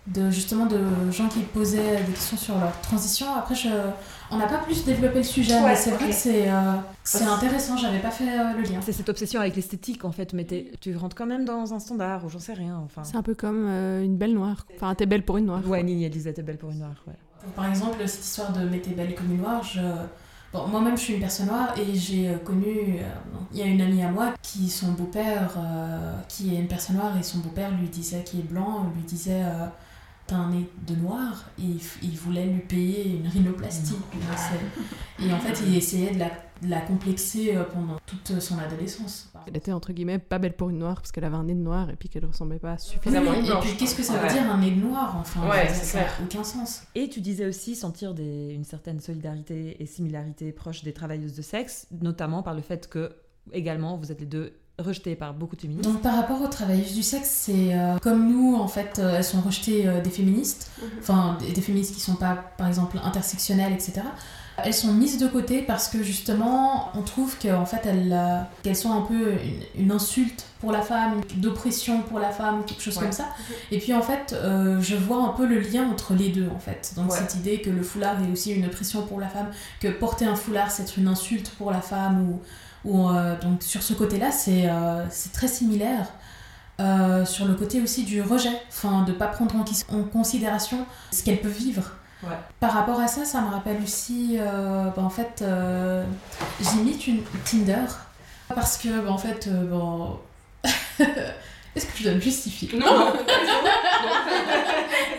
[0.08, 0.80] de justement de
[1.12, 3.28] gens qui posaient des questions sur leur transition.
[3.36, 3.70] Après, je,
[4.32, 7.78] on n'a pas plus développé le sujet, mais c'est vrai que c'est euh, c'est intéressant.
[7.78, 8.80] J'avais pas fait euh, le lien.
[8.82, 10.48] C'est cette obsession avec l'esthétique en fait, mais
[10.80, 12.82] tu rentres quand même dans un standard ou j'en sais rien.
[12.84, 13.04] Enfin.
[13.04, 14.66] C'est un peu comme euh, une belle noire.
[14.76, 15.68] Enfin, t'es belle pour une noire.
[15.68, 16.96] Ouais, Nini elle disait t'es belle pour une noire.
[17.06, 17.14] Ouais.
[17.56, 19.82] Par exemple, cette histoire de mettez belle comme une noire, je
[20.54, 22.98] Bon, moi-même, je suis une personne noire et j'ai connu.
[23.54, 25.58] Il y a une amie à moi qui, son beau-père,
[26.28, 29.44] qui est une personne noire et son beau-père lui disait, qui est blanc, lui disait
[30.50, 31.64] nez de noir, et
[32.02, 33.96] il, voulait lui payer une rhinoplastie.
[35.20, 36.30] Et en fait, il essayait de la,
[36.62, 39.32] de la complexer pendant toute son adolescence.
[39.48, 41.60] Elle était entre guillemets pas belle pour une noire parce qu'elle avait un nez de
[41.60, 43.32] noir et puis qu'elle ressemblait pas suffisamment.
[43.32, 46.08] Oui, et puis qu'est-ce que ça veut dire un nez de noir Enfin, ça n'a
[46.24, 46.84] aucun sens.
[46.96, 51.42] Et tu disais aussi sentir des, une certaine solidarité et similarité proche des travailleuses de
[51.42, 53.16] sexe, notamment par le fait que
[53.52, 55.90] également vous êtes les deux rejetées par beaucoup de féministes.
[55.90, 59.24] Donc par rapport aux travailleuses du sexe, c'est euh, comme nous en fait, euh, elles
[59.24, 60.90] sont rejetées euh, des féministes, mhm.
[61.00, 64.02] enfin des, des, féministes qui sont pas par exemple intersectionnelles, etc.
[64.64, 68.76] Elles sont mises de côté parce que justement, on trouve qu'en fait, elles, euh, qu'elles
[68.76, 69.34] sont un peu
[69.78, 73.30] une, insulte pour la femme, d'oppression pour la femme, quelque chose comme ça.
[73.72, 76.60] Et puis en fait, euh, je vois un peu le lien entre les deux en
[76.60, 76.94] fait.
[76.96, 79.48] Donc cette idée que le foulard est aussi une oppression pour la femme,
[79.80, 82.40] que porter un foulard c'est une insulte pour la femme ou,
[82.86, 84.70] euh, donc sur ce côté-là, c'est,
[85.10, 86.08] c'est très similaire.
[87.26, 91.52] sur le côté aussi du rejet, enfin de pas prendre en considération ce qu'elles peuvent
[91.52, 91.92] vivre.
[92.60, 96.04] Par rapport à ça, ça me rappelle aussi, euh, bah, en fait, euh,
[96.60, 97.88] j'imite une Tinder
[98.48, 100.20] parce que, bah, en fait, euh, bon.
[101.74, 102.78] Est-ce que je dois me justifier?
[102.78, 103.14] Non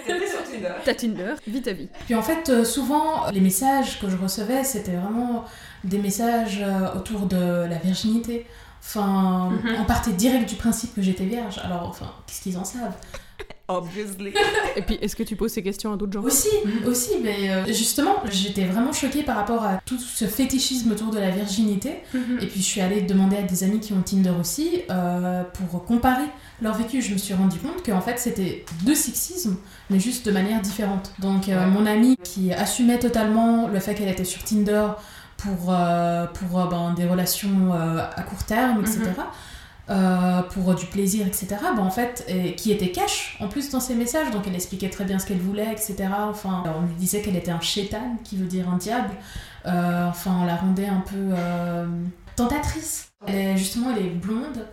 [0.07, 0.75] T'étais sur Tinder.
[0.85, 1.89] Ta Tinder, vis ta vie.
[2.05, 5.47] Puis en fait, souvent, les messages que je recevais, c'était vraiment
[5.85, 6.65] des messages
[6.97, 8.47] autour de la virginité.
[8.85, 9.77] Enfin, mhm.
[9.81, 11.61] on partait direct du principe que j'étais vierge.
[11.65, 12.97] Alors, enfin, qu'est-ce qu'ils en savent?
[13.69, 14.35] Obviously.
[14.77, 16.23] Et puis, est-ce que tu poses ces questions à d'autres gens?
[16.23, 16.49] Aussi,
[16.85, 21.19] aussi, mais euh, justement, j'étais vraiment choquée par rapport à tout ce fétichisme autour de
[21.19, 22.01] la virginité.
[22.13, 22.39] Mhm.
[22.41, 25.85] Et puis, je suis allée demander à des amis qui ont Tinder aussi euh, pour
[25.85, 26.27] comparer
[26.61, 27.01] leur vécu.
[27.01, 29.57] Je me suis rendu compte qu'en fait, c'était deux sexismes,
[29.91, 31.13] mais juste de manière différente.
[31.21, 34.89] Donc, euh, mon amie qui assumait totalement le fait qu'elle était sur Tinder
[35.43, 35.75] pour,
[36.35, 39.13] pour ben, des relations à court terme, etc.
[39.91, 41.49] Euh, pour du plaisir, etc.
[41.61, 42.25] Bah, en fait,
[42.57, 45.41] qui était cash en plus dans ses messages, donc elle expliquait très bien ce qu'elle
[45.41, 46.09] voulait, etc.
[46.31, 49.11] Enfin, on lui disait qu'elle était un chétan, qui veut dire un diable.
[49.67, 51.87] Euh, enfin, on la rendait un peu euh,
[52.37, 53.11] tentatrice.
[53.27, 54.67] Elle justement, elle est blonde,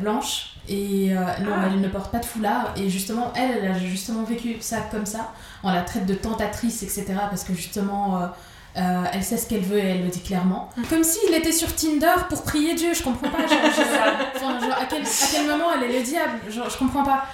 [0.00, 1.66] blanche, et non, ah.
[1.66, 2.74] elle ne porte pas de foulard.
[2.76, 5.32] Et justement, elle, elle a justement vécu ça comme ça.
[5.62, 7.14] On la traite de tentatrice, etc.
[7.30, 8.28] Parce que justement
[8.76, 10.70] euh, elle sait ce qu'elle veut et elle le dit clairement.
[10.76, 10.82] Mm.
[10.90, 13.38] Comme s'il était sur Tinder pour prier Dieu, je comprends pas.
[13.38, 16.40] à, quel, à, quel, moment elle est le diable?
[16.50, 17.24] Genre, Je comprends pas.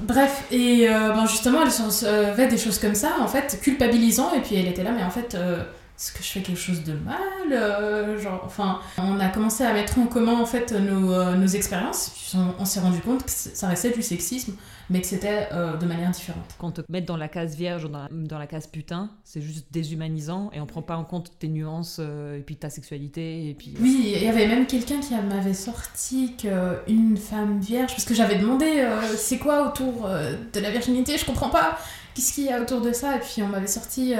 [0.00, 4.40] Bref, et euh, ben justement, elle fait des choses comme ça, en fait, culpabilisant, et
[4.40, 5.62] puis elle était là, mais en fait, euh,
[6.00, 9.98] est-ce que je fais quelque chose de mal genre, enfin, on a commencé à mettre
[9.98, 14.02] en commun en fait nos, nos expériences, on s'est rendu compte que ça restait du
[14.02, 14.54] sexisme
[14.90, 16.44] mais que c'était euh, de manière différente.
[16.58, 19.40] Quand te met dans la case vierge ou dans la, dans la case putain, c'est
[19.40, 23.48] juste déshumanisant et on prend pas en compte tes nuances euh, et puis ta sexualité.
[23.48, 28.04] Et puis, Oui, il y avait même quelqu'un qui m'avait sorti qu'une femme vierge, parce
[28.04, 31.78] que j'avais demandé euh, c'est quoi autour de la virginité, je comprends pas,
[32.14, 34.14] qu'est-ce qu'il y a autour de ça, et puis on m'avait sorti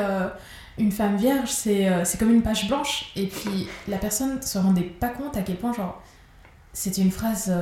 [0.79, 5.09] une femme vierge, c'est comme une page blanche, et puis la personne se rendait pas
[5.09, 6.03] compte à quel point, genre,
[6.73, 7.53] c'était une phrase.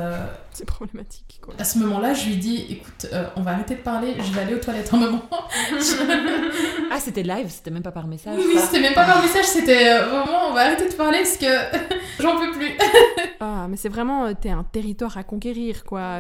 [0.53, 1.29] C'est problématique.
[1.59, 4.43] À ce moment-là, je lui dis écoute, euh, on va arrêter de parler, je vais
[4.43, 5.23] aller aux toilettes un moment.
[6.91, 8.37] ah, c'était live, c'était même pas par message.
[8.37, 11.37] Oui, c'était même pas par message, c'était euh, vraiment on va arrêter de parler parce
[11.37, 11.47] que
[12.21, 12.73] j'en peux plus.
[13.41, 16.19] ah, mais c'est vraiment, euh, t'es un territoire à conquérir, quoi.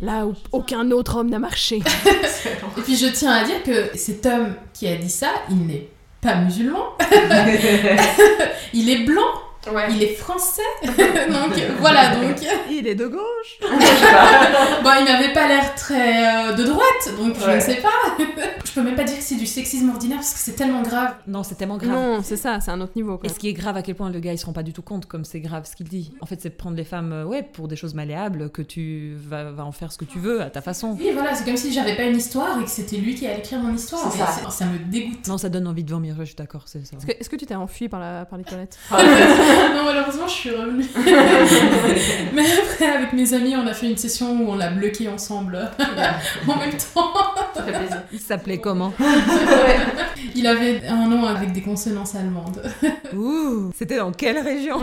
[0.00, 1.76] là où aucun autre homme n'a marché.
[1.76, 5.88] Et puis je tiens à dire que cet homme qui a dit ça, il n'est
[6.20, 6.84] pas musulman.
[8.74, 9.49] il est blanc.
[9.66, 12.36] Il est français, donc voilà donc.
[12.70, 13.58] Il est de gauche.
[13.60, 18.24] bon, il n'avait pas l'air très euh, de droite, donc je ne sais pas.
[18.64, 21.14] je peux même pas dire que c'est du sexisme ordinaire parce que c'est tellement grave.
[21.26, 21.92] Non, c'est tellement grave.
[21.92, 23.18] Non, c'est ça, c'est un autre niveau.
[23.18, 23.28] Quoi.
[23.28, 24.72] Et ce qui est grave, à quel point le gars il se rend pas du
[24.72, 26.12] tout compte comme c'est grave ce qu'il dit.
[26.20, 29.52] En fait, c'est prendre les femmes, euh, ouais, pour des choses malléables, que tu vas,
[29.58, 30.96] en faire ce que tu veux à ta façon.
[30.98, 33.40] Oui, voilà, c'est comme si j'avais pas une histoire et que c'était lui qui allait
[33.40, 34.10] écrire mon histoire.
[34.10, 34.50] Ça.
[34.50, 34.64] ça.
[34.64, 35.26] me dégoûte.
[35.28, 36.16] Non, ça donne envie de vomir.
[36.18, 36.96] Je suis d'accord, c'est ça.
[37.06, 38.78] Est-ce que, tu t'es enfui par, la, par les toilettes?
[39.74, 40.86] non, malheureusement, je suis revenue.
[42.34, 45.58] Mais après, avec mes amis, on a fait une session où on l'a bloqué ensemble
[46.48, 47.12] en même temps.
[47.54, 48.02] Ça fait plaisir.
[48.12, 48.92] Il s'appelait comment
[50.34, 52.62] Il avait un nom avec des consonances allemandes.
[53.14, 54.80] Ouh, c'était dans quelle région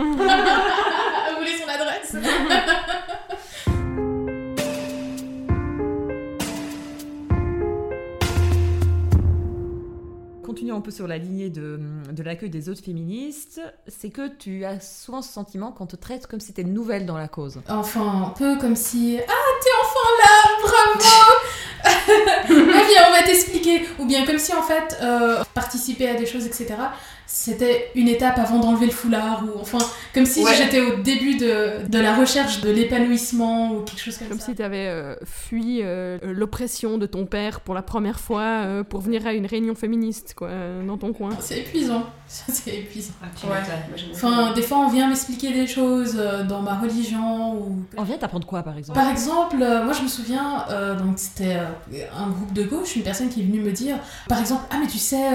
[10.78, 11.78] un peu sur la lignée de,
[12.10, 16.26] de l'accueil des autres féministes, c'est que tu as souvent ce sentiment qu'on te traite
[16.26, 17.60] comme si t'étais nouvelle dans la cause.
[17.68, 21.34] Enfin, un peu comme si Ah, t'es enfin là, bravo
[22.48, 23.82] Viens, on va t'expliquer.
[23.98, 26.74] Ou bien comme si en fait, euh, participer à des choses, etc.,
[27.30, 29.76] c'était une étape avant d'enlever le foulard, ou enfin,
[30.14, 34.28] comme si j'étais au début de, de, la recherche de l'épanouissement ou quelque chose comme,
[34.28, 34.46] comme ça.
[34.46, 38.40] Comme si tu avais euh, fui euh, l'oppression de ton père pour la première fois
[38.40, 40.48] euh, pour venir à une réunion féministe, quoi,
[40.86, 41.28] dans ton coin.
[41.38, 43.12] C'est épuisant, c'est épuisant.
[44.14, 47.82] Enfin, des fois, on vient m'expliquer des choses dans ma religion ou.
[47.98, 48.98] On vient t'apprendre quoi, par exemple?
[48.98, 50.64] Par exemple, moi, je me souviens,
[50.98, 51.58] donc c'était
[52.16, 53.96] un groupe de gauche, une personne qui est venue me dire,
[54.30, 55.28] par exemple, ah mais tu sais,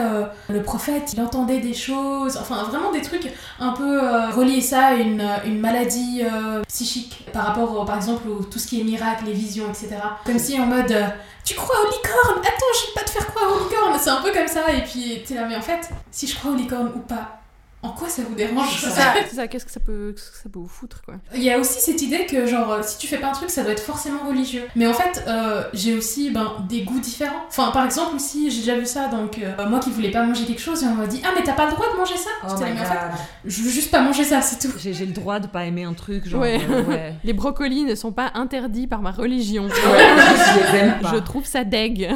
[0.50, 4.88] le prophète, il entendait des choses, enfin vraiment des trucs un peu euh, reliés ça
[4.88, 8.84] à une, une maladie euh, psychique par rapport par exemple au tout ce qui est
[8.84, 9.96] miracle, les visions, etc.
[10.26, 11.08] Comme si en mode euh,
[11.44, 14.22] tu crois aux licornes Attends, je vais pas te faire croire aux licornes C'est un
[14.22, 16.92] peu comme ça, et puis t'es là, mais en fait, si je crois aux licornes
[16.96, 17.43] ou pas,
[17.84, 20.70] en quoi ça vous dérange C'est ça, ça qu'est-ce que ça peut, ça peut vous
[20.70, 23.34] foutre quoi Il y a aussi cette idée que genre si tu fais pas un
[23.34, 24.64] truc ça doit être forcément religieux.
[24.78, 27.44] Mais en fait euh, j'ai aussi ben, des goûts différents.
[27.50, 30.46] Enfin par exemple aussi j'ai déjà vu ça donc euh, moi qui voulais pas manger
[30.46, 32.30] quelque chose et on m'a dit ah mais t'as pas le droit de manger ça.
[32.44, 32.98] Oh mais en fait
[33.44, 34.74] je veux juste pas manger ça c'est tout.
[34.80, 36.42] J'ai le droit de pas aimer un truc genre.
[36.42, 36.62] Ouais.
[36.70, 37.16] Euh, ouais.
[37.26, 39.68] Les brocolis ne sont pas interdits par ma religion.
[39.68, 42.10] je, je trouve ça deg.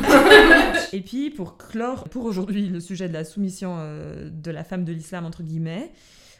[0.93, 3.77] et puis pour clore pour aujourd'hui le sujet de la soumission
[4.31, 5.56] de la femme de l'islam entre guillemets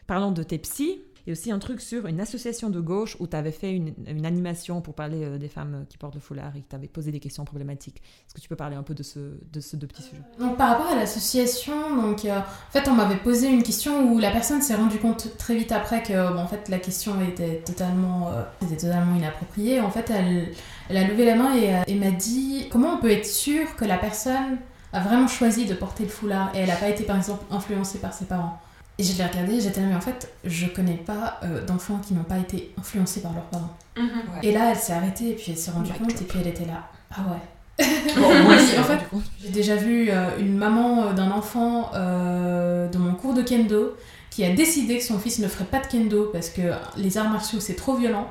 [0.08, 3.36] parlant de tes psys, et aussi un truc sur une association de gauche où tu
[3.36, 6.70] avais fait une, animation pour parler euh, des femmes qui portent le foulard et que
[6.70, 7.98] tu avais posé des questions problématiques.
[7.98, 9.20] Est-ce que tu peux parler un peu de, ce,
[9.52, 10.22] de ces deux petits sujets?
[10.40, 14.20] Donc par rapport à l'association, donc euh, en fait on m'avait posé une question où
[14.20, 18.30] la personne s'est rendue compte très vite après que en fait la question était totalement,
[18.30, 19.82] euh, était totalement inappropriée.
[19.82, 20.54] En fait elle,
[20.90, 23.84] elle a levé la main et, et m'a dit comment on peut être sûr que
[23.84, 24.60] la personne
[24.94, 28.00] a vraiment choisi de porter le foulard et elle n'a pas été par exemple influencée
[28.00, 28.62] par ses parents?
[29.00, 32.16] Et je l'ai regardé, j'étais là, mais en fait, je connais pas euh, d'enfants qui
[32.16, 33.76] n'ont pas été influencés par leurs parents.
[33.96, 34.10] Mhm.
[34.42, 36.66] Et là, elle s'est arrêtée et puis elle s'est rendue compte et puis elle était
[36.66, 36.90] là.
[37.12, 37.86] Ah ouais.
[38.18, 39.00] moi, en fait,
[39.40, 43.96] j'ai déjà vu euh, une maman euh, d'un enfant de mon cours de kendo
[44.32, 46.62] qui a décidé que son fils ne ferait pas de kendo parce que
[46.98, 48.28] les arts martiaux c'est trop violent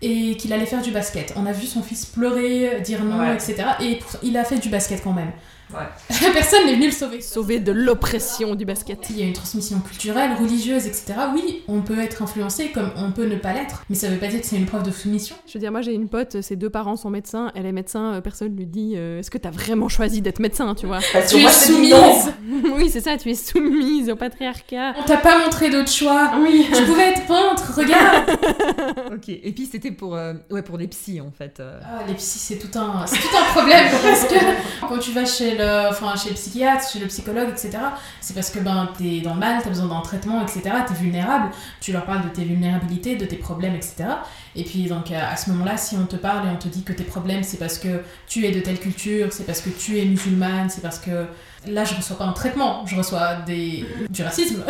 [0.00, 1.32] et qu'il allait faire du basket.
[1.36, 3.64] On a vu son fils pleurer, dire non, etc.
[3.80, 5.30] Et il a fait du basket quand même.
[6.32, 7.20] Personne n'est venu le sauver.
[7.20, 9.06] Sauver de l'oppression du basket.
[9.10, 11.14] Il y a une transmission culturelle, religieuse, etc.
[11.34, 14.28] Oui, on peut être influencé comme on peut ne pas l'être, mais ça veut pas
[14.28, 15.36] dire que c'est une preuve de soumission.
[15.46, 18.14] Je veux dire, moi j'ai une pote, ses deux parents sont médecins, elle est médecin,
[18.14, 21.00] euh, personne lui dit euh, est-ce que t'as vraiment choisi d'être médecin, tu vois?
[21.28, 22.32] Tu es soumise
[22.76, 24.94] Oui, c'est ça, tu es soumise au patriarcat.
[24.98, 26.32] On t'a pas montré d'autre choix.
[26.40, 26.66] Oui.
[26.74, 28.30] Tu pouvais être peintre, regarde
[29.12, 31.60] Ok, et puis c'était pour, euh, ouais, pour les psys en fait.
[31.60, 33.04] Ah, les psys, c'est tout, un...
[33.04, 36.98] tout un problème parce que quand tu vas chez le enfin, chez le psychiatre, chez
[36.98, 37.78] le psychologue, etc.
[38.20, 40.62] C'est parce que ben, t'es dans le mal, t'as besoin d'un traitement, etc.
[40.86, 41.50] T'es vulnérable.
[41.80, 44.04] Tu leur parles de tes vulnérabilités, de tes problèmes, etc.
[44.54, 46.92] Et puis donc à ce moment-là, si on te parle et on te dit que
[46.92, 50.04] tes problèmes, c'est parce que tu es de telle culture, c'est parce que tu es
[50.04, 51.26] musulmane, c'est parce que
[51.66, 53.84] là, je reçois pas un traitement, je reçois des...
[54.10, 54.62] du racisme.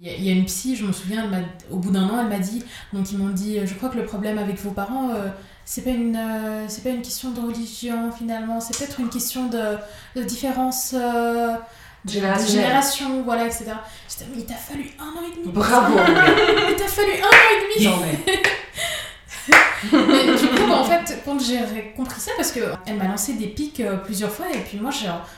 [0.00, 1.30] Il y, a une psy, je me souviens,
[1.70, 4.04] au bout d'un an, elle m'a dit, donc ils m'ont dit, je crois que le
[4.04, 5.28] problème avec vos parents, euh,
[5.64, 8.60] c'est pas une euh, c'est pas une question de religion finalement.
[8.60, 9.76] C'est peut-être une question de,
[10.16, 11.54] de différence euh,
[12.04, 13.66] de, génération voilà etc
[14.30, 15.94] mais il t'a fallu un an et demi bravo
[16.68, 17.96] il t'a fallu un an et demi
[19.92, 23.80] mais du coup, en fait, quand j'ai compris ça, parce qu'elle m'a lancé des pics
[23.80, 24.90] euh, plusieurs fois, et puis moi,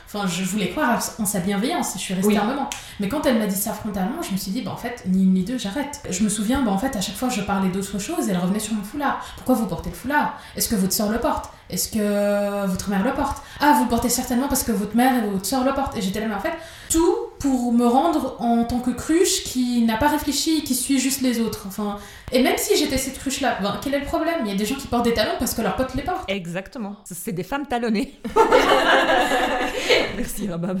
[0.05, 2.69] enfin, je voulais croire en sa bienveillance, je suis restée un moment.
[2.99, 5.23] Mais quand elle m'a dit ça frontalement, je me suis dit, bah en fait, ni
[5.23, 6.01] une ni deux, j'arrête.
[6.09, 8.59] Je me souviens, bah en fait, à chaque fois, je parlais d'autres choses, elle revenait
[8.59, 9.23] sur mon foulard.
[9.35, 10.39] Pourquoi vous portez le foulard?
[10.55, 11.51] Est-ce que votre soeur le porte?
[11.69, 13.43] Est-ce que votre mère le porte?
[13.59, 15.97] Ah, vous le portez certainement parce que votre mère et votre soeur le portent.
[15.97, 16.53] Et j'étais là, mais en fait,
[16.89, 21.21] tout pour me rendre en tant que cruche qui n'a pas réfléchi, qui suit juste
[21.21, 21.65] les autres.
[21.67, 21.97] Enfin,
[22.31, 24.39] et même si j'étais cette cruche-là, ben, quel est le problème?
[24.45, 26.29] Il y a des gens qui portent des talons parce que leurs potes les portent.
[26.29, 26.95] Exactement.
[27.05, 28.19] C'est des femmes talonnées.
[30.17, 30.79] Merci Rabab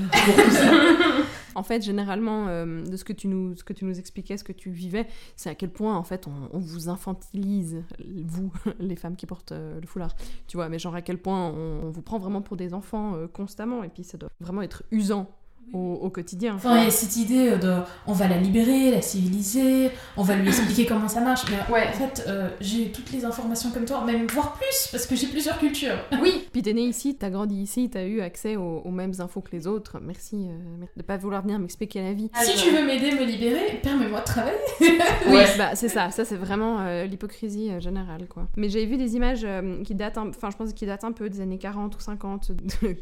[1.57, 4.43] En fait, généralement, euh, de ce que, tu nous, ce que tu nous expliquais, ce
[4.43, 7.83] que tu vivais, c'est à quel point, en fait, on, vous infantilise,
[8.25, 10.15] vous, les femmes qui portent euh, le foulard.
[10.45, 13.27] Tu vois, mais genre à quel point on, vous prend vraiment pour des enfants euh,
[13.27, 15.31] constamment, et puis ça doit vraiment être usant
[15.73, 16.55] au, quotidien.
[16.55, 17.75] Enfin, il y a cette idée de
[18.05, 21.41] on va la libérer, la civiliser, on va lui expliquer comment ça marche.
[21.49, 21.87] Mais ouais.
[21.87, 25.27] en fait, euh, j'ai toutes les informations comme toi, même voire plus, parce que j'ai
[25.27, 25.97] plusieurs cultures.
[26.19, 29.51] Oui, puis t'es né ici, t'as grandi ici, t'as eu accès aux, mêmes infos que
[29.51, 29.99] les autres.
[30.01, 32.31] Merci euh, de pas vouloir venir m'expliquer la vie.
[32.41, 34.57] Si tu veux m'aider, me libérer, permets-moi de travailler.
[34.79, 38.47] oui, bah, c'est ça, ça c'est vraiment euh, l'hypocrisie générale, quoi.
[38.57, 39.45] Mais j'ai vu des images
[39.85, 42.87] qui datent, enfin, je pense qu'ils datent un peu des années 40 ou 50, de,
[42.87, 42.97] de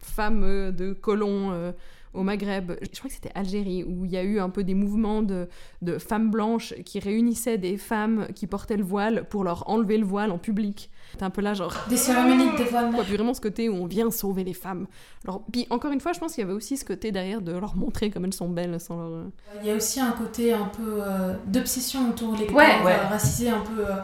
[0.00, 1.72] femmes de colons
[2.16, 4.74] au Maghreb, je crois que c'était Algérie, où il y a eu un peu des
[4.74, 5.48] mouvements de,
[5.82, 10.04] de femmes blanches qui réunissaient des femmes qui portaient le voile pour leur enlever le
[10.06, 10.90] voile en public.
[11.18, 11.74] T'es un peu là, genre.
[11.88, 12.98] Des cérémonies de dévoilement.
[12.98, 14.86] Ouais, puis vraiment ce côté où on vient sauver les femmes.
[15.24, 17.52] Alors, puis encore une fois, je pense qu'il y avait aussi ce côté derrière de
[17.52, 19.08] leur montrer comme elles sont belles sans leur.
[19.12, 19.24] euh,
[19.62, 22.92] Il y a aussi un côté un peu euh, d'obsession autour des Ouais, corps ouais.
[22.94, 23.86] euh, racisés, un peu.
[23.86, 23.96] euh,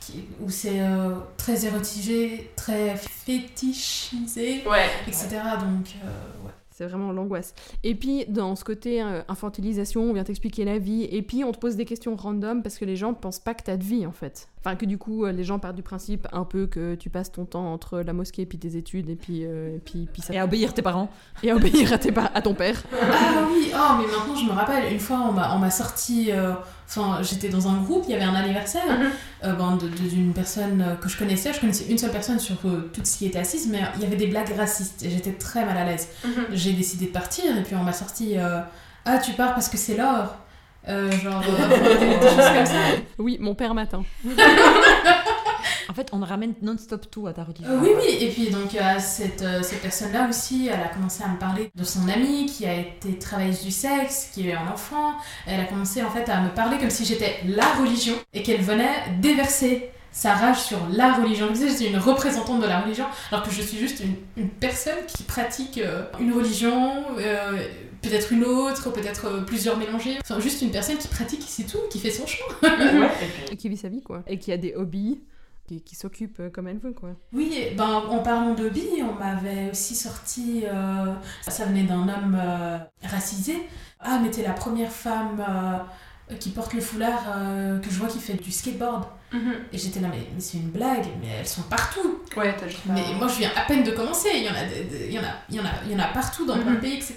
[0.00, 0.80] qui- où c'est
[1.36, 4.62] très érotisé, très fétichisé,
[5.06, 5.28] etc.
[5.60, 5.86] Donc,
[6.44, 6.52] ouais.
[6.78, 7.54] C'est vraiment l'angoisse.
[7.82, 11.50] Et puis, dans ce côté euh, infantilisation, on vient t'expliquer la vie, et puis on
[11.50, 14.06] te pose des questions random parce que les gens pensent pas que t'as de vie,
[14.06, 14.48] en fait.
[14.60, 17.30] Enfin, que du coup, euh, les gens partent du principe un peu que tu passes
[17.30, 20.20] ton temps entre la mosquée et puis tes études, et puis, euh, et puis, puis
[20.20, 20.34] ça...
[20.34, 21.10] Et à obéir tes parents.
[21.42, 22.82] et à obéir à, tes pa- à ton père.
[22.92, 26.32] Ah oui, oh, mais maintenant je me rappelle, une fois on m'a, on m'a sorti,
[26.32, 26.52] euh,
[26.88, 28.82] enfin j'étais dans un groupe, il y avait un anniversaire
[29.44, 32.56] euh, ben, de- de- d'une personne que je connaissais, je connaissais une seule personne sur
[32.64, 35.64] euh, toutes qui était assise, mais il y avait des blagues racistes et j'étais très
[35.64, 36.08] mal à l'aise.
[36.52, 38.60] J'ai décidé de partir et puis on m'a sorti, euh,
[39.04, 40.36] ah tu pars parce que c'est l'or.
[40.86, 42.72] Euh, genre euh, des, des choses comme ça.
[43.18, 44.04] Oui, mon père m'attend.
[45.90, 47.66] En fait, on ramène non-stop tout à ta religion.
[47.70, 51.24] Euh, oui, oui, et puis donc euh, cette, euh, cette personne-là aussi, elle a commencé
[51.24, 54.70] à me parler de son amie qui a été travailleuse du sexe, qui eu un
[54.70, 55.14] enfant.
[55.46, 58.60] Elle a commencé en fait à me parler comme si j'étais la religion et qu'elle
[58.60, 61.46] venait déverser sa rage sur la religion.
[61.46, 64.50] Comme si j'étais une représentante de la religion, alors que je suis juste une, une
[64.50, 67.52] personne qui pratique euh, une religion, euh,
[68.02, 70.18] peut-être une autre, peut-être euh, plusieurs mélangées.
[70.20, 73.08] Enfin, juste une personne qui pratique, c'est tout, qui fait son chemin.
[73.52, 74.22] Et qui vit sa vie, quoi.
[74.26, 75.20] Et qui a des hobbies,
[75.66, 77.10] qui, qui s'occupe euh, comme elle veut, quoi.
[77.32, 81.12] Oui, ben, en parlant de bi, on m'avait aussi sorti, euh,
[81.46, 83.54] ça venait d'un homme euh, racisé.
[84.00, 85.44] Ah, mais t'es la première femme
[86.30, 89.04] euh, qui porte le foulard euh, que je vois qui fait du skateboard.
[89.72, 92.20] Et j'étais là, mais, mais c'est une blague, mais elles sont partout.
[92.36, 94.28] Ouais, t'as juste Mais moi, je viens à peine de commencer.
[94.34, 94.64] Il y en a,
[95.06, 96.70] il y en a, il y en a, il y en a partout dans plein
[96.72, 96.80] de Mhm.
[96.80, 97.14] pays, etc.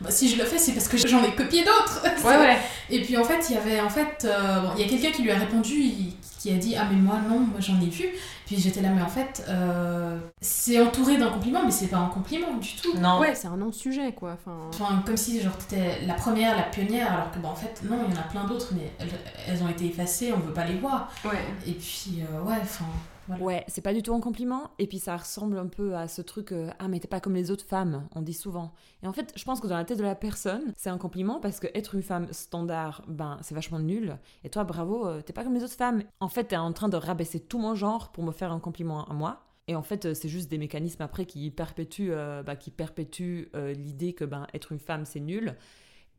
[0.00, 2.02] Bah, si je le fais, c'est parce que j'en ai copié d'autres.
[2.26, 2.58] Ouais, ouais.
[2.90, 5.10] Et puis en fait, il y avait en fait, euh, bon, il y a quelqu'un
[5.12, 7.88] qui lui a répondu, il- qui a dit ah mais moi non, moi j'en ai
[7.88, 8.06] vu.
[8.52, 12.08] Puis j'étais là mais en fait, euh, c'est entouré d'un compliment, mais c'est pas un
[12.08, 12.98] compliment du tout.
[12.98, 13.18] Non.
[13.18, 14.34] Ouais, c'est un non-sujet, quoi.
[14.34, 14.58] Enfin...
[14.68, 17.96] Enfin comme si genre t'étais la première, la pionnière, alors que bah en fait non,
[18.06, 19.08] il y en a plein d'autres, mais elles,
[19.48, 21.10] elles ont été effacées, on veut pas les voir.
[21.24, 21.42] Ouais.
[21.66, 22.84] Et puis euh, ouais, enfin.
[23.40, 24.70] Ouais, c'est pas du tout un compliment.
[24.78, 27.34] Et puis ça ressemble un peu à ce truc euh, Ah, mais t'es pas comme
[27.34, 28.72] les autres femmes, on dit souvent.
[29.02, 31.40] Et en fait, je pense que dans la tête de la personne, c'est un compliment
[31.40, 34.18] parce que être une femme standard, ben, c'est vachement nul.
[34.44, 36.02] Et toi, bravo, euh, t'es pas comme les autres femmes.
[36.20, 39.04] En fait, t'es en train de rabaisser tout mon genre pour me faire un compliment
[39.08, 39.44] à moi.
[39.68, 42.12] Et en fait, euh, c'est juste des mécanismes après qui perpétuent,
[42.44, 45.56] bah, qui perpétuent l'idée que ben, être une femme, c'est nul.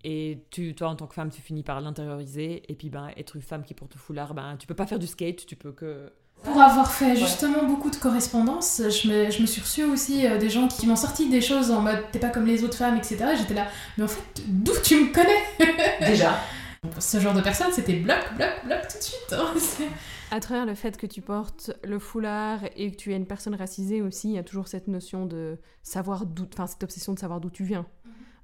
[0.05, 2.69] Et tu, toi, en tant que femme, tu finis par l'intérioriser.
[2.71, 4.99] Et puis, ben, être une femme qui porte le foulard, ben, tu peux pas faire
[4.99, 6.11] du skate, tu peux que
[6.43, 10.37] Pour avoir fait justement beaucoup de correspondances, je me, je me suis reçue aussi euh,
[10.37, 12.97] des gens qui m'ont sorti des choses en mode t'es pas comme les autres femmes,
[12.97, 13.17] etc.
[13.33, 13.67] Et J'étais là,
[13.97, 15.41] mais en fait, d'où tu me connais?
[16.05, 16.37] Déjà.
[16.99, 19.33] Ce genre de personne, c'était bloc, bloc, bloc tout de suite.
[19.33, 19.53] hein.
[20.31, 23.53] À travers le fait que tu portes le foulard et que tu es une personne
[23.55, 27.19] racisée aussi, il y a toujours cette notion de savoir d'où, enfin cette obsession de
[27.19, 27.85] savoir d'où tu viens,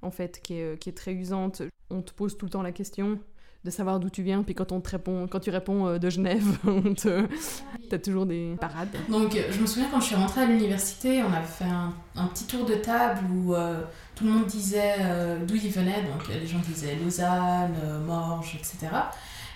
[0.00, 1.62] en fait, qui est, qui est très usante.
[1.90, 3.18] On te pose tout le temps la question
[3.64, 6.08] de savoir d'où tu viens, puis quand on te répond, quand tu réponds euh, de
[6.08, 7.26] Genève, on te,
[7.90, 8.88] t'as toujours des parades.
[9.08, 11.92] Donc, euh, je me souviens quand je suis rentrée à l'université, on avait fait un,
[12.16, 13.82] un petit tour de table où euh,
[14.14, 16.02] tout le monde disait euh, d'où il venait.
[16.02, 18.88] Donc, les gens disaient Lausanne, euh, Morges, etc.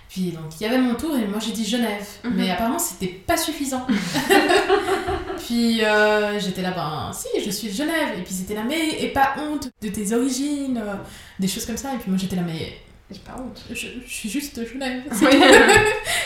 [0.09, 2.07] Puis, donc, il y avait mon tour et moi j'ai dit Genève.
[2.23, 2.33] Mhm.
[2.35, 3.87] Mais apparemment, c'était pas suffisant.
[5.39, 8.19] puis, euh, j'étais là, ben si, je suis de Genève.
[8.19, 10.95] Et puis, c'était là, mais et pas honte de tes origines, euh,
[11.39, 11.93] des choses comme ça.
[11.95, 12.79] Et puis, moi j'étais là, mais
[13.11, 13.63] J'ai pas honte.
[13.71, 13.75] je,
[14.07, 15.03] je suis juste Genève.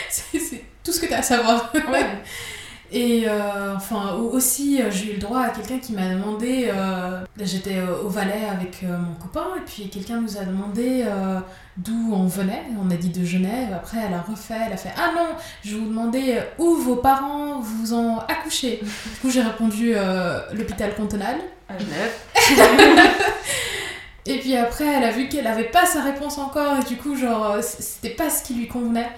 [0.09, 1.71] C'est tout ce que t'as à savoir.
[1.75, 2.05] Ouais.
[2.91, 6.71] Et euh, enfin au- aussi euh, j'ai eu le droit à quelqu'un qui m'a demandé,
[6.73, 11.39] euh, j'étais euh, au Valais avec mon copain et puis quelqu'un nous a demandé euh,
[11.77, 14.89] d'où on venait, on a dit de Genève, après elle a refait, elle a fait
[14.97, 15.27] ah non,
[15.63, 18.79] je vous demandais où vos parents vous ont accouché.
[18.81, 19.93] Du coup j'ai répondu
[20.53, 21.35] l'hôpital cantonal.
[21.69, 22.11] À Genève.
[24.29, 27.15] Et puis après, elle a vu qu'elle avait pas sa réponse encore, et du coup,
[27.15, 29.09] genre, euh, c'était pas ce qui lui convenait.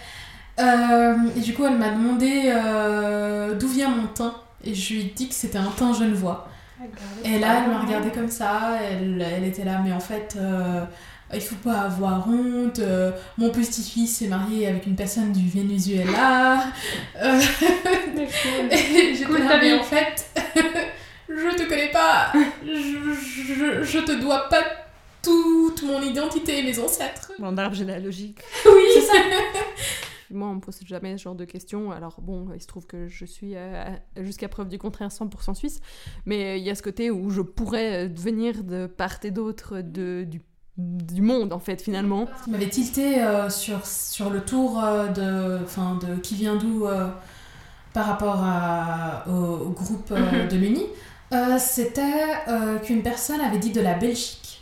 [0.58, 5.02] Euh, et du coup, elle m'a demandé euh, d'où vient mon teint, et je lui
[5.02, 6.48] ai dit que c'était un teint genevois.
[7.26, 10.86] Et là, elle m'a regardé comme ça, elle, elle était là, mais en fait, euh,
[11.34, 12.80] il faut pas avoir honte.
[13.38, 16.64] mon petit-fils s'est marié avec une personne du Venezuela.
[18.72, 20.26] Et j'étais là, mais en fait,
[21.30, 22.32] je te connais pas.
[22.66, 24.81] Je, je, je te dois pas
[25.24, 27.32] toute mon identité et mes ancêtres.
[27.40, 28.40] Mon arbre généalogique.
[28.66, 29.14] Oui, c'est ça.
[30.34, 31.92] Moi, on me pose jamais ce genre de questions.
[31.92, 33.84] Alors bon, il se trouve que je suis euh,
[34.22, 35.82] jusqu'à preuve du contraire 100% suisse,
[36.26, 40.24] mais il y a ce côté où je pourrais venir de part et d'autre de,
[40.24, 40.42] du
[40.78, 42.28] du monde en fait finalement.
[42.46, 46.88] Tu m'avais tilté euh, sur, sur le tour euh, de, fin, de qui vient d'où
[46.88, 47.10] euh,
[47.94, 50.48] par rapport à, au, groupe Mhm.
[50.48, 50.86] de l'Uni.
[51.60, 52.26] C'était
[52.86, 54.61] qu'une personne avait dit de la Belgique.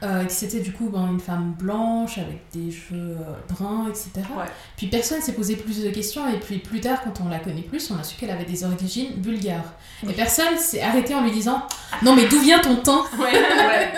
[0.00, 3.16] Que c'était du coup ben, une femme blanche avec des cheveux
[3.48, 4.10] bruns, etc.
[4.36, 4.44] Ouais.
[4.76, 7.62] Puis personne s'est posé plus de questions et puis plus tard quand on la connaît
[7.62, 9.74] plus, on a su qu'elle avait des origines bulgares.
[10.08, 11.62] Et personne s'est arrêté en lui disant
[12.02, 13.04] non mais d'où vient ton teint?
[13.18, 13.92] Ouais, ouais.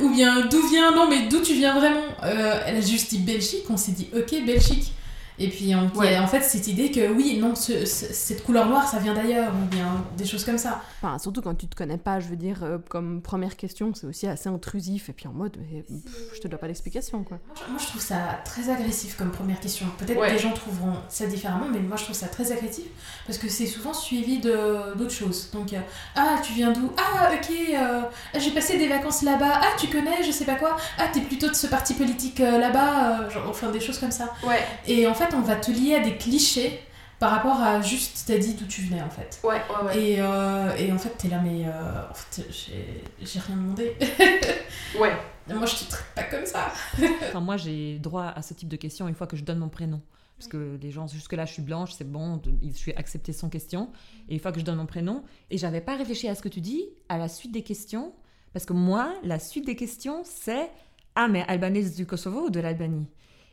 [0.00, 2.00] ou bien d'où vient, non mais d'où tu viens vraiment?
[2.24, 4.92] Euh, Elle a juste dit Belgique, on s'est dit ok Belgique.
[5.38, 6.18] Et puis on, Ouais.
[6.18, 9.52] en fait cette idée que oui, non, ce- ce- cette couleur noire ça vient d'ailleurs,
[9.54, 10.82] ou bien des choses comme ça.
[11.02, 14.06] Enfin, surtout quand tu te connais pas, je veux dire, euh, comme première question, c'est
[14.06, 17.38] aussi assez intrusif et puis en mode, mais, pff, je te dois pas d'explication quoi.
[17.68, 19.86] Moi je- trouve ça très agressif comme première question.
[19.98, 20.28] Peut-être Ouais.
[20.28, 22.84] que les gens trouveront ça différemment, mais moi je trouve ça très agressif
[23.26, 25.50] parce que c'est souvent suivi d'autres choses.
[25.52, 25.78] Donc euh,
[26.16, 26.90] ah tu viens d'où?
[26.98, 28.02] Ah ok, euh,
[28.38, 29.60] j'ai passé des vacances là-bas.
[29.62, 30.76] Ah tu connais, je sais pas quoi.
[30.98, 34.32] Ah t'es plutôt de ce parti politique là-bas, enfin des choses comme ça.
[34.46, 36.80] Ouais, Et en fait, on va te lier à des clichés
[37.18, 39.40] par rapport à juste t'as dit d'où tu venais en fait.
[39.42, 39.86] ouais, ouais.
[39.86, 40.00] ouais.
[40.02, 43.96] Et, euh, et en fait, t'es là, mais euh, en fait, j'ai rien demandé.
[44.98, 45.12] Ouais.
[45.48, 46.72] Moi, je te traite pas comme ça.
[47.28, 49.68] Enfin, moi, j'ai droit à ce type de questions une fois que je donne mon
[49.68, 50.00] prénom.
[50.38, 53.90] Parce que les gens, jusque-là, je suis blanche, c'est bon, je suis acceptée sans question.
[54.28, 56.48] Et une fois que je donne mon prénom, et j'avais pas réfléchi à ce que
[56.48, 58.12] tu dis, à la suite des questions,
[58.52, 60.70] parce que moi, la suite des questions, c'est
[61.14, 63.06] Ah, mais albanaise du Kosovo ou de l'Albanie?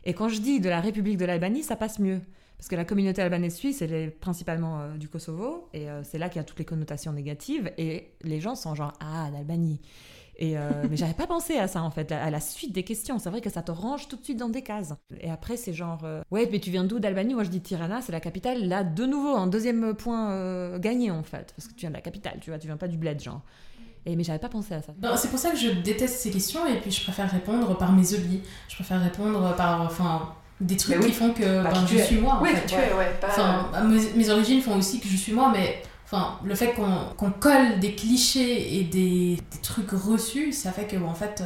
[0.06, 2.20] Et quand je dis de la République de l'Albanie, ça passe mieux.
[2.56, 6.16] Parce que la communauté albanaise suisse, elle est principalement euh, du Kosovo, et euh, c'est
[6.16, 9.80] là qu'il y a toutes les connotations négatives, et les gens sont genre Ah, l'Albanie.
[10.38, 13.18] Et euh, mais j'avais pas pensé à ça en fait, à la suite des questions.
[13.18, 14.94] C'est vrai que ça te range tout de suite dans des cases.
[15.20, 17.34] Et après c'est genre ouais mais tu viens d'où d'Albanie?
[17.34, 18.68] Moi je dis Tirana, c'est la capitale.
[18.68, 22.02] Là de nouveau un deuxième point gagné en fait, parce que tu viens de la
[22.02, 23.42] capitale, tu vois, tu viens pas du bled genre.
[24.06, 24.92] Et mais j'avais pas pensé à ça.
[24.98, 27.92] Ben, c'est pour ça que je déteste ces questions et puis je préfère répondre par
[27.92, 28.40] mes hobbies.
[28.68, 31.06] Je préfère répondre par enfin, des trucs oui.
[31.06, 32.04] qui font que Bah, ben, qui je es.
[32.04, 32.66] suis moi en Oui, fait.
[32.66, 33.12] tu es, ouais.
[33.20, 33.26] Pas...
[33.28, 36.86] Enfin, mes, mes origines font aussi que je suis moi, mais enfin, le fait qu'on
[37.16, 41.42] qu'on colle des clichés et des, des trucs reçus, ça fait que en fait,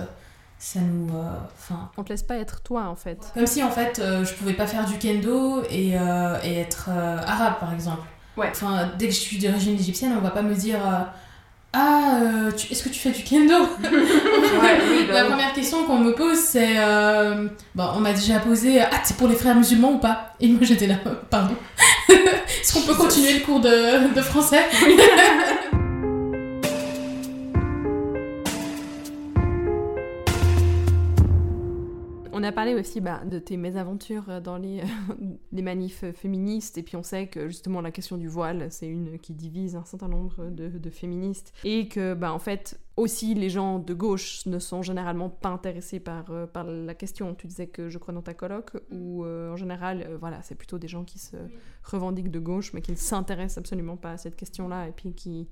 [0.58, 1.22] ça nous, euh,
[1.56, 3.18] enfin, On te laisse pas être toi en fait.
[3.32, 6.90] comme si en fait, euh, je pouvais pas faire du kendo et, euh, et être
[6.90, 8.02] euh, arabe par exemple.
[8.36, 8.48] Ouais.
[8.50, 11.00] Enfin, dès que je suis d'origine égyptienne, on va pas me dire euh,
[11.72, 13.54] ah, euh, tu- est-ce que tu fais du kendo?
[13.82, 16.74] Ouais, bah La première question qu'on me pose, c'est.
[16.78, 20.34] euh, bon, on m'a déjà posé Ah, c'est pour les frères musulmans ou pas?
[20.40, 20.96] Et moi j'étais là,
[21.30, 21.54] pardon.
[22.08, 24.64] Est-ce qu'on peut continuer le cours de, de français?
[32.40, 34.82] On a parlé aussi bah, de tes mésaventures dans les,
[35.52, 39.18] les manifs féministes, et puis on sait que justement la question du voile, c'est une
[39.18, 43.50] qui divise un certain nombre de, de féministes, et que bah, en fait aussi les
[43.50, 47.34] gens de gauche ne sont généralement pas intéressés par, euh, par la question.
[47.34, 50.54] Tu disais que je crois dans ta colloque, où euh, en général, euh, voilà, c'est
[50.54, 51.36] plutôt des gens qui se
[51.84, 55.46] revendiquent de gauche, mais qui ne s'intéressent absolument pas à cette question-là, et puis qui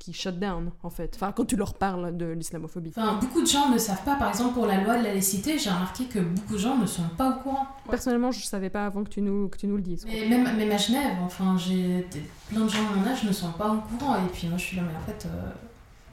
[0.00, 1.12] qui shut down en fait.
[1.14, 2.92] Enfin, quand tu leur parles de l'islamophobie.
[2.96, 5.58] Enfin, beaucoup de gens ne savent pas, par exemple, pour la loi de la laïcité,
[5.58, 7.66] j'ai remarqué que beaucoup de gens ne sont pas au courant.
[7.88, 10.04] Personnellement, je savais pas avant que tu nous, que tu nous le dises.
[10.04, 10.12] quoi.
[10.12, 13.32] Mais même, même à Genève, enfin, j'ai des- plein de gens de mon âge ne
[13.32, 14.16] sont pas au courant.
[14.16, 15.26] Et puis moi je suis là, mais en fait.
[15.26, 15.50] euh,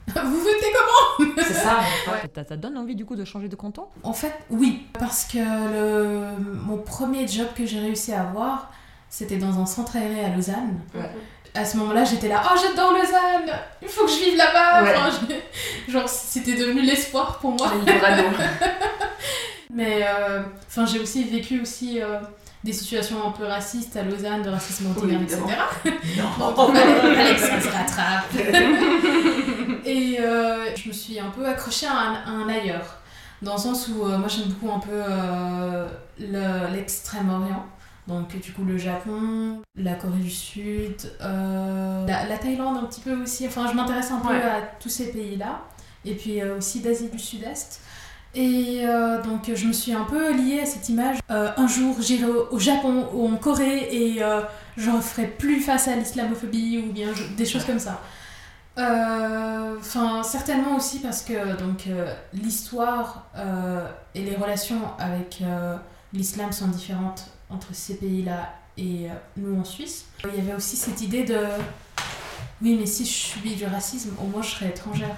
[0.26, 0.68] Vous votez
[1.18, 1.32] comment?
[1.46, 1.80] C'est ça.
[2.12, 2.30] ouais.
[2.34, 3.88] Ça, ça donne envie du coup de changer de canton?
[4.04, 8.72] En fait, oui, parce que le, mon premier job que j'ai réussi à avoir,
[9.10, 10.80] c'était dans un centre aéré à Lausanne.
[10.96, 11.10] Ouais.
[11.58, 13.52] À ce moment-là, j'étais là, oh j'adore Lausanne,
[13.82, 14.84] il faut que je vive là-bas.
[14.84, 14.94] Ouais.
[14.96, 15.10] Enfin,
[15.88, 17.72] je- genre, c'était devenu l'espoir pour moi.
[19.74, 22.20] Mais euh, enfin, j'ai aussi vécu aussi euh,
[22.64, 25.40] des situations un peu racistes à Lausanne, de racisme ordinaire, etc.
[25.86, 26.30] évidemment.
[26.68, 28.34] Donc, ça se rattrape.
[29.86, 32.96] Et euh, je me suis un peu accrochée à un, à un ailleurs.
[33.42, 35.86] Dans le sens où euh, moi j'aime beaucoup un peu euh,
[36.20, 37.66] le- l'extrême-orient.
[38.08, 43.02] Donc du coup le Japon, la Corée du Sud, euh, la, la Thaïlande un petit
[43.02, 43.46] peu aussi.
[43.48, 44.42] Enfin je m'intéresse un peu Ouais.
[44.42, 45.62] à tous ces pays-là.
[46.06, 47.82] Et puis euh, aussi d'Asie du Sud-Est.
[48.34, 51.18] Et euh, donc je me suis un peu liée à cette image.
[51.30, 54.22] Un jour j'irai au, au Japon ou en Corée et
[54.78, 58.00] je ne ferai plus face à l'islamophobie ou bien je- des choses comme ça.
[58.78, 61.86] Enfin, certainement aussi parce que donc
[62.34, 63.26] l'histoire
[64.16, 65.42] et les relations avec
[66.14, 70.06] l'islam sont différentes entre ces pays-là et euh, nous en Suisse.
[70.26, 71.38] Il y avait aussi cette idée de
[72.62, 75.16] oui, mais si je subis du racisme, au moins je serai étrangère.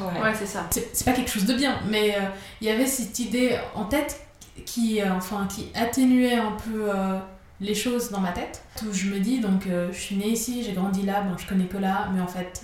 [0.00, 0.66] Ouais, c'est ça.
[0.70, 2.20] C'est c'est pas quelque chose de bien, mais euh,
[2.60, 4.26] il y avait cette idée en tête
[4.64, 7.18] qui, euh, enfin, qui atténuait un peu euh,
[7.60, 8.62] les choses dans ma tête.
[8.82, 11.66] Où je me dis, donc, je suis née ici, j'ai grandi là, bon, je connais
[11.66, 12.62] que là, mais en fait,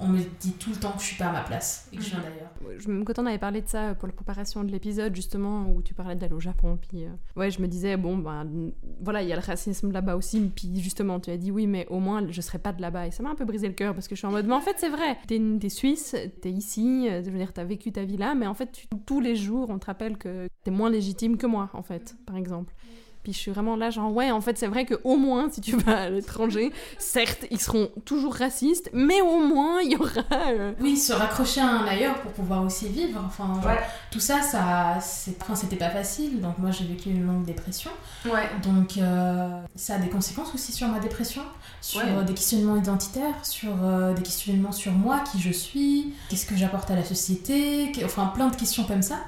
[0.00, 2.02] on me dit tout le temps que je suis pas à ma place et que
[2.02, 3.04] je viens d'ailleurs.
[3.04, 6.14] Quand on avait parlé de ça pour la préparation de l'épisode, justement, où tu parlais
[6.14, 8.46] d'aller au Japon, puis euh, ouais, je me disais, bon, ben
[9.00, 11.86] voilà, il y a le racisme là-bas aussi, puis justement, tu as dit oui, mais
[11.88, 13.06] au moins je serais pas de là-bas.
[13.08, 14.54] Et ça m'a un peu brisé le cœur parce que je suis en mode, mais
[14.54, 17.92] en fait, c'est vrai, t'es es suisse, t'es ici, euh, je veux dire, t'as vécu
[17.92, 20.90] ta vie là, mais en fait, tous les jours, on te rappelle que t'es moins
[20.90, 22.72] légitime que moi, en fait, par exemple.
[23.28, 25.76] Puis je suis vraiment là, genre, ouais, en fait, c'est vrai qu'au moins, si tu
[25.76, 30.22] vas à l'étranger, certes, ils seront toujours racistes, mais au moins, il y aura.
[30.46, 33.20] Euh, oui, se raccrocher à un ailleurs pour pouvoir aussi vivre.
[33.26, 33.60] Enfin,
[34.10, 34.96] tout ça, ça
[35.42, 36.40] enfin, c'était pas facile.
[36.40, 37.90] Donc, moi, j'ai vécu une longue dépression.
[38.24, 38.48] Ouais.
[38.62, 41.42] Donc, euh, ça a des conséquences aussi sur ma dépression,
[41.82, 43.74] sur euh, des questionnements identitaires, sur
[44.16, 48.48] des questionnements sur moi, qui je suis, qu'est-ce que j'apporte à la société, enfin, plein
[48.48, 49.18] de questions comme ça.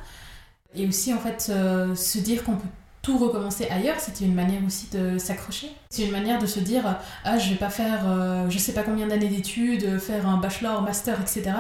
[0.74, 2.68] Et aussi, en fait, se dire qu'on peut
[3.03, 5.70] tout recommencer ailleurs, c'était une manière aussi de s'accrocher.
[5.88, 8.82] C'est une manière de se dire ah je vais pas faire euh, je sais pas
[8.82, 11.53] combien d'années d'études, faire un bachelor, master, etc.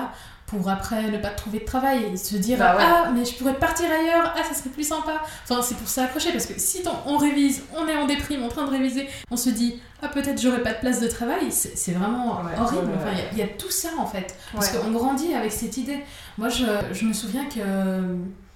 [0.50, 3.54] pour après ne pas trouver de travail et se dire bah ah mais je pourrais
[3.54, 5.22] partir ailleurs, ah ça serait plus sympa.
[5.44, 8.64] Enfin c'est pour s'accrocher parce que si on révise, on est en déprime, en train
[8.66, 12.40] de réviser, on se dit ah peut-être j'aurais pas de place de travail, c'est vraiment
[12.58, 12.90] horrible.
[12.96, 16.00] Enfin il y, a tout ça en fait parce qu'on grandit avec cette idée.
[16.36, 17.60] Moi je, je me souviens que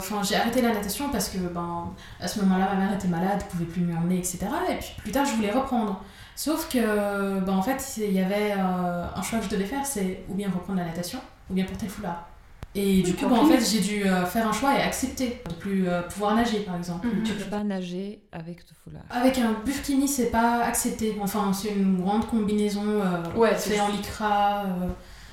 [0.01, 3.43] Enfin, j'ai arrêté la natation parce que ben, à ce moment-là, ma mère était malade,
[3.49, 4.41] pouvait plus m'emmener, etc.
[4.69, 6.03] Et puis plus tard, je voulais reprendre.
[6.37, 9.87] Sauf que, ben, en fait, il y avait euh, un choix que je devais faire,
[9.87, 11.21] c'est ou bien reprendre la natation,
[11.51, 12.29] ou bien porter le foulard.
[12.77, 15.55] Et du coup, ben, en fait, j'ai dû euh, faire un choix et accepter de
[15.55, 17.07] plus euh, pouvoir nager, par exemple.
[17.07, 17.23] Mhm.
[17.23, 21.17] Tu peux pas nager avec le foulard Avec un burkini, c'est pas accepté.
[21.21, 23.01] Enfin, c'est une grande combinaison
[23.37, 24.65] ouais, fait en lycra.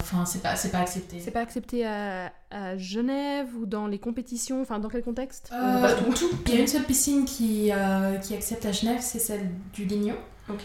[0.01, 1.19] Enfin, c'est pas, pas accepté.
[1.19, 4.61] C'est pas accepté à, à, Genève ou dans les compétitions?
[4.61, 5.49] Enfin, dans quel contexte?
[5.53, 6.29] Euh, tout.
[6.47, 9.85] Il y a une seule piscine qui, euh, qui accepte à Genève, c'est celle du
[9.85, 10.15] Lignon.
[10.49, 10.63] Ok.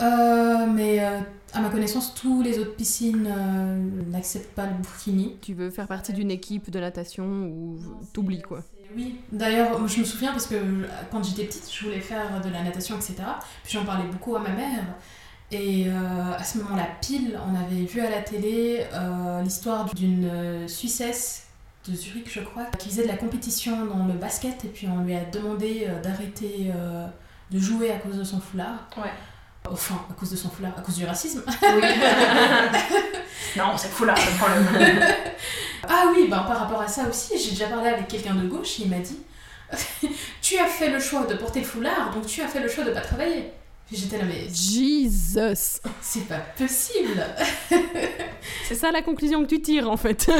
[0.00, 3.28] Euh, mais à ma connaissance, toutes les autres piscines
[4.10, 5.36] n'acceptent pas le burkini.
[5.40, 7.78] Tu veux faire partie d'une équipe de natation ou
[8.12, 8.62] t'oublies quoi
[8.96, 10.54] oui, d'ailleurs, je me souviens parce que
[11.10, 13.16] quand j'étais petite, je voulais faire de la natation, etc.
[13.62, 14.84] Puis j'en parlais beaucoup à ma mère.
[15.50, 20.26] Et euh, à ce moment-là, pile, on avait vu à la télé euh, l'histoire d'une
[20.26, 21.46] euh, Suissesse
[21.88, 25.04] de Zurich, je crois, qui faisait de la compétition dans le basket et puis on
[25.04, 26.70] lui a demandé d'arrêter
[27.50, 28.90] de jouer à cause de son foulard.
[28.98, 29.10] Ouais.
[29.70, 31.42] Enfin, à cause de son foulard, à cause du racisme.
[31.46, 31.82] Oui.
[33.56, 35.00] non, c'est le foulard, le problème.
[35.88, 38.80] ah oui, ben, par rapport à ça aussi, j'ai déjà parlé avec quelqu'un de gauche
[38.80, 39.18] et il m'a dit
[40.42, 42.84] Tu as fait le choix de porter le foulard, donc tu as fait le choix
[42.84, 43.52] de ne pas travailler.
[43.90, 44.48] J'étais là, mais.
[44.52, 47.24] Jesus C'est pas possible
[48.64, 50.30] C'est ça la conclusion que tu tires en fait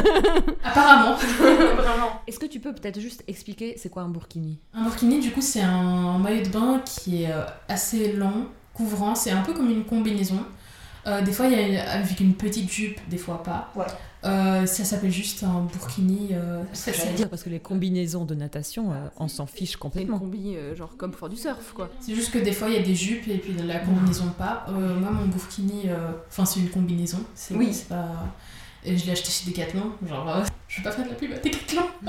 [0.63, 4.59] Apparemment Vraiment Est-ce que tu peux peut-être juste expliquer c'est quoi un burkini?
[4.75, 8.49] Un burkini, du coup, c'est un maillot de bain qui est euh, assez long,
[8.79, 10.43] couvrant, c'est un peu comme une combinaison.
[11.07, 13.71] Euh, des fois, il y a avec une petite jupe, des fois pas.
[13.75, 13.87] Ouais.
[14.25, 16.31] Euh, ça s'appelle juste un burkini.
[16.33, 20.17] Euh, c'est dire parce que les combinaisons de natation, euh, on s'en fiche complètement.
[20.17, 21.89] Une combi, genre comme pour du surf, quoi.
[22.01, 24.67] C'est juste que des fois il y a des jupes et puis la combinaison pas.
[24.69, 25.85] moi, mon burkini,
[26.29, 27.21] enfin c'est une combinaison.
[27.53, 27.71] Oui.
[27.89, 28.09] Pas...
[28.85, 29.93] Et je l'ai acheté chez Decathlon.
[30.09, 31.83] Genre, je vais pas faire de la pub à Decathlon.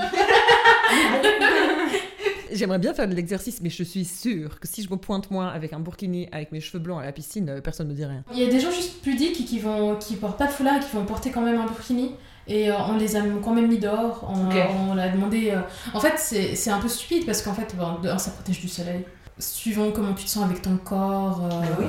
[2.52, 5.48] J'aimerais bien faire de l'exercice, mais je suis sûre que si je me pointe moi
[5.48, 8.04] avec un burkini, avec mes cheveux blancs à la piscine, euh, personne ne me dit
[8.04, 8.24] rien.
[8.32, 10.80] Il y a des gens juste pudiques qui vont qui portent pas de foulard et
[10.80, 12.12] qui vont porter quand même un burkini.
[12.46, 14.28] Et euh, on les a quand même mis dehors.
[14.28, 15.50] On, on l'a demandé.
[15.50, 15.60] Euh,
[15.94, 17.74] en fait, c'est un peu stupide parce qu'en fait,
[18.18, 19.04] ça protège du soleil.
[19.38, 21.48] Suivant comment tu te sens avec ton corps.
[21.78, 21.86] oui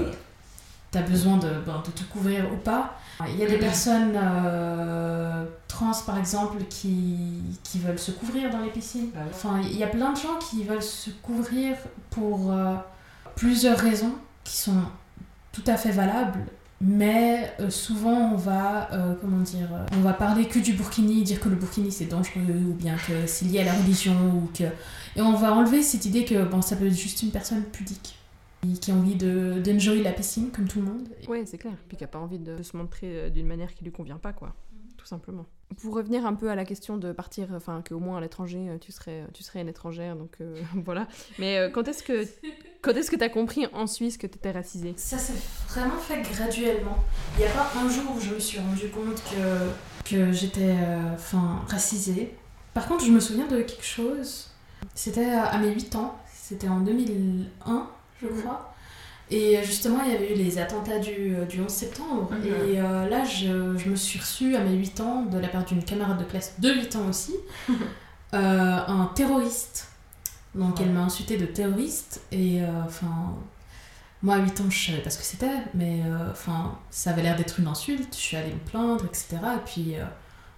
[0.91, 2.99] t'as besoin de, ben, de te couvrir ou pas.
[3.29, 8.61] Il y a des personnes euh, trans, par exemple, qui, qui veulent se couvrir dans
[8.61, 9.09] les piscines.
[9.15, 11.75] Ah enfin, il y a plein de gens qui veulent se couvrir
[12.09, 12.75] pour euh,
[13.35, 14.13] plusieurs raisons
[14.43, 14.83] qui sont
[15.51, 16.45] tout à fait valables.
[16.83, 18.89] Mais euh, souvent, on va,
[19.21, 22.73] comment dire, on va parler que du burkini, dire que le burkini c'est dangereux, ou
[22.73, 24.63] bien que c'est lié à la religion, ou que...
[25.15, 28.15] Et on va enlever cette idée que bon, ça peut être juste une personne pudique
[28.79, 31.09] qui a envie d'enjoy la piscine comme tout le monde.
[31.27, 31.73] Oui, c'est clair.
[31.87, 34.33] Puis qui n'a pas envie de se montrer euh, d'une manière qui lui convient pas,
[34.33, 34.53] quoi.
[34.97, 35.45] Tout simplement.
[35.81, 38.77] Pour revenir un peu à la question de partir, enfin, qu'au moins à l'étranger, euh,
[38.77, 41.07] tu serais, tu serais une étrangère, donc euh, voilà.
[41.39, 42.23] Mais quand est-ce que
[42.81, 44.93] quand est-ce que tu as compris en Suisse que tu étais racisée?
[44.95, 45.39] Ça s'est
[45.69, 46.97] vraiment fait graduellement.
[47.35, 50.75] Il n'y a pas un jour où je me suis rendu compte que, que j'étais
[51.13, 52.35] enfin racisée.
[52.73, 54.51] Par contre, je me souviens de quelque chose.
[54.93, 57.89] C'était à mes 8 ans, c'était en 2001
[58.21, 58.71] je crois.
[59.31, 62.29] Et justement, il y avait eu les attentats du, euh, du 11 septembre.
[62.31, 62.45] Mhm.
[62.45, 65.63] Et euh, là, je, je, me suis reçue à mes 8 ans, de la part
[65.63, 67.33] d'une camarade de classe de 8 ans aussi,
[67.69, 67.75] euh,
[68.33, 69.87] un terroriste.
[70.53, 72.21] Donc elle m'a insulté de terroriste.
[72.33, 73.37] Et enfin,
[74.21, 77.37] moi, à 8 ans, je savais pas ce que c'était, mais enfin, ça avait l'air
[77.37, 78.13] d'être une insulte.
[78.13, 79.37] Je suis allée me plaindre, etc.
[79.55, 79.95] Et puis,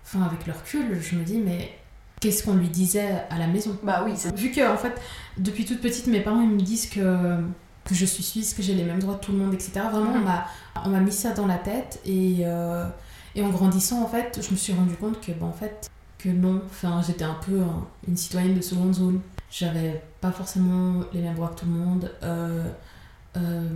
[0.04, 1.78] enfin, avec le recul, je me dis, mais
[2.24, 4.94] qu'est-ce qu'on lui disait à la maison Bah oui, Vu que, en fait,
[5.38, 7.36] depuis toute petite, mes parents ils me disent que,
[7.84, 9.72] que je suis suisse, que j'ai les mêmes droits que tout le monde, etc.
[9.92, 10.46] Vraiment, on m'a-
[10.86, 12.00] on m'a mis ça dans la tête.
[12.06, 12.88] Et, euh,
[13.36, 16.30] et en grandissant, en fait, je me suis rendu compte que, ben, en fait, que
[16.30, 16.62] non.
[16.66, 19.20] Enfin, j'étais un peu un- une citoyenne de seconde zone.
[19.52, 22.10] J'avais pas forcément les mêmes droits que tout le monde.
[22.24, 22.64] Euh,
[23.36, 23.68] euh,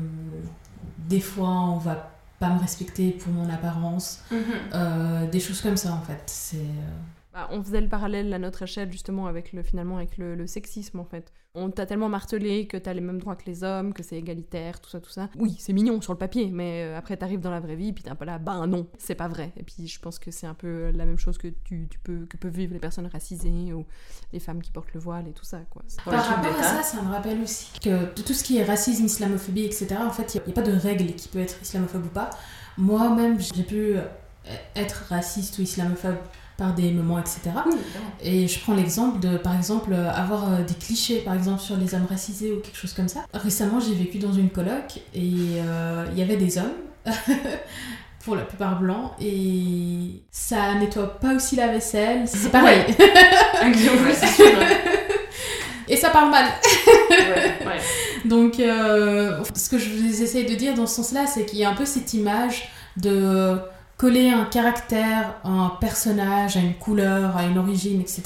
[1.10, 4.22] des fois, on va pas me respecter pour mon apparence.
[4.32, 4.40] Mhm.
[4.74, 6.22] Euh, des choses comme ça, en fait.
[6.28, 6.58] C'est...
[7.38, 10.48] Bah, on faisait le parallèle à notre échelle justement avec le finalement avec le, le
[10.48, 11.32] sexisme en fait.
[11.54, 14.82] On t'a tellement martelé que t'as les mêmes droits que les hommes, que c'est égalitaire,
[14.82, 15.30] tout ça, tout ça.
[15.38, 18.04] Oui, c'est mignon sur le papier, mais euh, après t'arrives dans la vraie vie, puis
[18.04, 19.54] t'es un peu là, bah non, c'est pas vrai.
[19.56, 22.26] Et puis je pense que c'est un peu la même chose que tu, tu peux
[22.26, 23.86] que peuvent vivre les personnes racisées ou
[24.34, 25.84] les femmes qui portent le voile et tout ça quoi.
[26.06, 29.66] Par rapport à ça, ça me rappelle aussi que tout ce qui est racisme, islamophobie,
[29.66, 32.32] etc., en fait, il n'y a, pas de règle qui peut être islamophobe ou pas.
[32.80, 34.02] Moi-même, j'ai pu euh,
[34.76, 36.18] être raciste ou islamophobe
[36.58, 37.40] par des moments, etc.
[37.66, 37.76] Oui.
[38.22, 41.78] Et je prends l'exemple de, par exemple, euh, avoir euh, des clichés, par exemple, sur
[41.78, 43.26] les hommes racisés ou quelque chose comme ça.
[43.34, 46.74] Récemment, j'ai vécu dans une coloc et euh, il y avait des hommes,
[48.26, 52.84] pour la plupart blancs, et ça nettoie pas aussi la vaisselle, c'est pareil.
[55.90, 56.46] Et ça parle mal.
[57.10, 57.80] Ouais, ouais.
[58.26, 61.64] Donc, euh, ce que je vous essaye de dire dans ce sens-là, c'est qu'il y
[61.64, 63.58] a un peu cette image de
[63.98, 68.24] coller un caractère un personnage, à une couleur, à une origine, etc.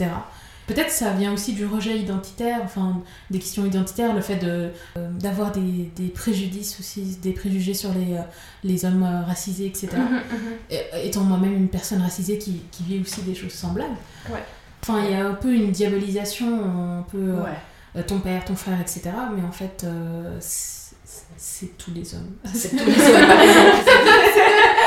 [0.67, 5.09] Peut-être ça vient aussi du rejet identitaire, enfin des questions identitaires, le fait de euh,
[5.19, 8.21] d'avoir des, des préjudices aussi, des préjugés sur les, euh,
[8.63, 9.89] les hommes euh, racisés, etc.
[9.97, 10.21] Mhm, mhm.
[10.69, 13.95] Et- étant moi-même une personne racisée qui, qui vit aussi des choses semblables.
[14.29, 14.43] Ouais.
[14.83, 16.47] Enfin, il y a un peu une diabolisation,
[16.99, 17.49] un peu euh, Ouais.
[17.97, 19.11] euh, ton père, ton frère, etc.
[19.35, 20.37] Mais en fait, euh,
[21.37, 22.31] c'est tous les hommes.
[22.53, 23.25] C'est tous les hommes.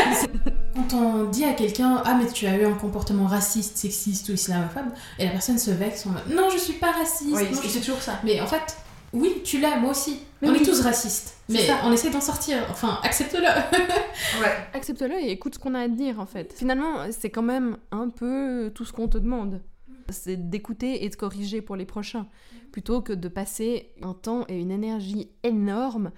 [0.74, 4.32] Quand on dit à quelqu'un Ah, mais tu as eu un comportement raciste, sexiste ou
[4.32, 4.86] islamophobe,
[5.18, 7.30] et la personne se vexe en mode Non, je suis pas raciste.
[7.32, 8.18] Oui, c'est toujours ça.
[8.24, 8.76] Mais en fait,
[9.12, 10.18] oui, tu l'as, moi aussi.
[10.42, 10.59] Mais on oui.
[10.61, 11.36] est tous racistes.
[11.48, 11.78] C'est Mais ça.
[11.84, 12.59] on essaie d'en sortir.
[12.70, 13.44] Enfin, accepte-le.
[14.40, 14.52] Ouais.
[14.72, 16.52] Accepte-le et écoute ce qu'on a à te dire en fait.
[16.57, 19.61] Finalement, c'est quand même un peu tout ce qu'on te demande.
[20.09, 22.26] C'est d'écouter et de corriger pour les prochains,
[22.72, 26.11] plutôt que de passer un temps et une énergie énorme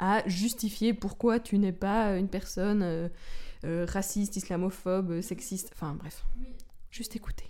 [0.00, 3.08] à justifier pourquoi tu n'es pas une personne euh,
[3.64, 5.70] euh, raciste, islamophobe, euh, sexiste.
[5.74, 6.24] Enfin bref,
[6.90, 7.44] juste écouter.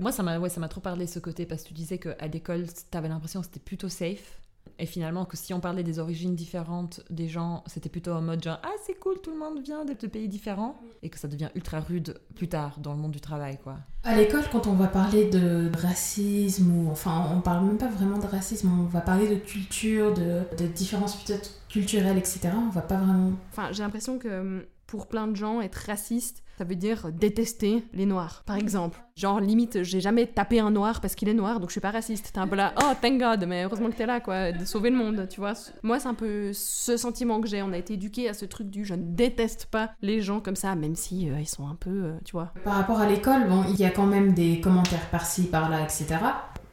[0.00, 3.08] Moi, ça m'a ouais, trop parlé ce côté parce que tu disais qu'à l'école, t'avais
[3.08, 4.40] l'impression que c'était plutôt safe.
[4.78, 8.42] Et finalement, que si on parlait des origines différentes des gens, c'était plutôt en mode
[8.42, 10.80] genre Ah, c'est cool, tout le monde vient de pays différents.
[11.02, 13.78] Et que ça devient ultra rude plus tard dans le monde du travail, quoi.
[14.04, 18.18] À l'école, quand on va parler de racisme, ou enfin, on parle même pas vraiment
[18.18, 22.50] de racisme, on va parler de culture, de, de différences peut-être culturelles, etc.
[22.54, 23.32] On va pas vraiment.
[23.50, 27.84] Enfin, j'ai l'impression que hum, pour plein de gens, être raciste, ça veut dire détester
[27.92, 28.98] les noirs, par exemple.
[29.14, 31.92] Genre, limite, j'ai jamais tapé un noir parce qu'il est noir, donc je suis pas
[31.92, 32.32] raciste.
[32.32, 34.90] T'es un peu là, oh, thank God, mais heureusement que t'es là, quoi, de sauver
[34.90, 35.52] le monde, tu vois.
[35.84, 37.62] Moi, c'est un peu ce sentiment que j'ai.
[37.62, 40.56] On a été éduqués à ce truc du je ne déteste pas les gens comme
[40.56, 42.52] ça, même si euh, ils sont un peu, euh, tu vois.
[42.64, 46.06] Par rapport à l'école, bon, il y a quand même des commentaires par-ci, par-là, etc.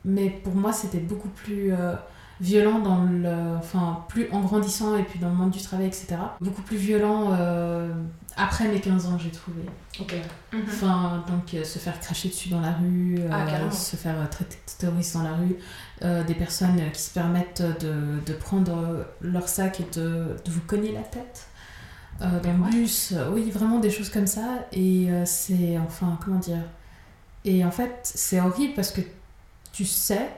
[0.05, 1.93] Mais pour moi, c'était beaucoup plus euh,
[2.41, 3.55] violent dans le.
[3.57, 6.17] Enfin, plus en grandissant et puis dans le monde du travail, etc.
[6.41, 7.93] Beaucoup plus violent euh,
[8.37, 9.61] après mes 15 ans, j'ai trouvé.
[9.99, 10.13] Ok.
[10.67, 14.25] Enfin, donc euh, se faire cracher dessus dans la rue, euh, Ah, se faire euh,
[14.27, 15.55] traiter de terroriste dans la rue,
[16.03, 20.35] euh, des personnes euh, qui se permettent de, de prendre euh, leur sac et de,
[20.43, 21.47] de vous cogner la tête
[22.21, 23.13] euh, dans le bus.
[23.15, 24.65] Euh, Oui, vraiment des choses comme ça.
[24.73, 26.63] Et euh, c'est, enfin, comment dire
[27.45, 29.01] Et en fait, c'est horrible parce que
[29.71, 30.29] tu sais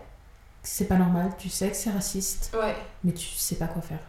[0.70, 2.76] c'est pas normal, tu sais que c'est raciste, Ouais.
[3.03, 3.99] mais tu sais pas quoi faire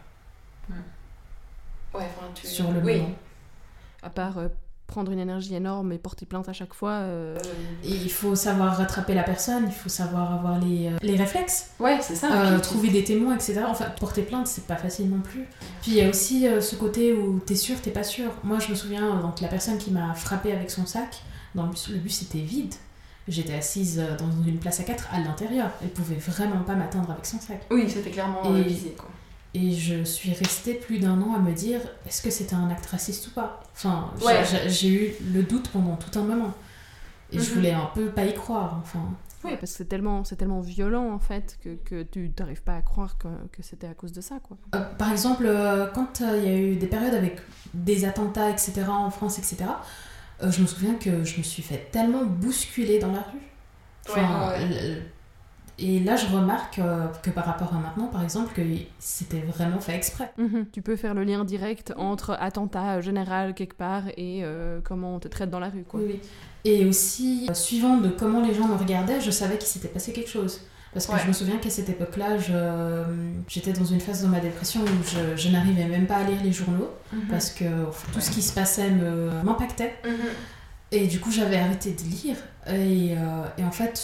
[1.94, 2.46] Ouais, enfin, tu...
[2.46, 2.96] sur le oui.
[3.00, 3.14] moment.
[4.02, 4.48] À part euh,
[4.86, 6.90] prendre une énergie énorme et porter plainte à chaque fois.
[6.92, 7.38] euh,
[7.84, 11.70] Et il faut savoir rattraper la personne, il faut savoir avoir les, euh, les réflexes.
[11.80, 12.30] Ouais, c'est ça.
[12.52, 13.62] Euh, trouver des témoins, etc.
[13.66, 15.46] Enfin, porter plainte, c'est pas facile non plus.
[15.82, 18.30] Puis il y a aussi euh, ce côté où t'es sûr, t'es pas sûr.
[18.44, 21.22] Moi, je me souviens, euh, donc la personne qui m'a frappé avec son sac,
[21.54, 22.74] dans le bus, le bus était vide.
[23.28, 25.70] J'étais assise euh, dans une place à quatre à l'intérieur.
[25.82, 27.60] Elle pouvait vraiment pas m'atteindre avec son sac.
[27.70, 29.08] Oui, c'était clairement Et- euh, visé, quoi.
[29.54, 32.86] Et je suis restée plus d'un an à me dire est-ce que c'était un acte
[32.86, 33.60] raciste ou pas?
[33.74, 34.44] Enfin, j'ai- Ouais.
[34.44, 36.52] j'ai- j'ai eu le doute pendant tout un moment.
[37.32, 37.56] Et je Mhm.
[37.56, 38.78] voulais un peu pas y croire.
[38.82, 39.00] Enfin,
[39.44, 42.74] Oui, parce que c'est tellement, c'est tellement violent en fait que, que tu n'arrives pas
[42.76, 44.56] à croire que, que c'était à cause de ça, quoi.
[44.74, 47.38] Euh, par exemple, euh, quand euh, il y a eu des périodes avec
[47.72, 49.56] des attentats, etc., en France, etc.,
[50.42, 53.38] euh, je me souviens que je me suis fait tellement bousculer dans la rue.
[54.08, 54.68] Enfin, Ouais, ouais.
[54.68, 55.02] le-
[55.80, 58.62] Et là, je remarque euh, que par rapport à maintenant, par exemple, que
[58.98, 60.32] c'était vraiment fait exprès.
[60.36, 60.66] Mhm.
[60.72, 65.20] Tu peux faire le lien direct entre attentat général quelque part et euh, comment on
[65.20, 66.00] te traite dans la rue, quoi.
[66.00, 66.20] Oui, oui.
[66.64, 70.12] Et aussi, euh, suivant de comment les gens me regardaient, je savais qu'il s'était passé
[70.12, 70.62] quelque chose.
[70.94, 71.18] Parce que Ouais.
[71.22, 73.04] je me souviens qu'à cette époque-là, je-
[73.46, 76.42] j'étais dans une phase de ma dépression où je, je n'arrivais même pas à lire
[76.42, 76.90] les journaux
[77.28, 79.94] parce que enfin, tout ce qui se passait me- m'impactait.
[80.90, 82.36] Et du coup, j'avais arrêté de lire.
[82.66, 84.00] Et, euh, et en fait,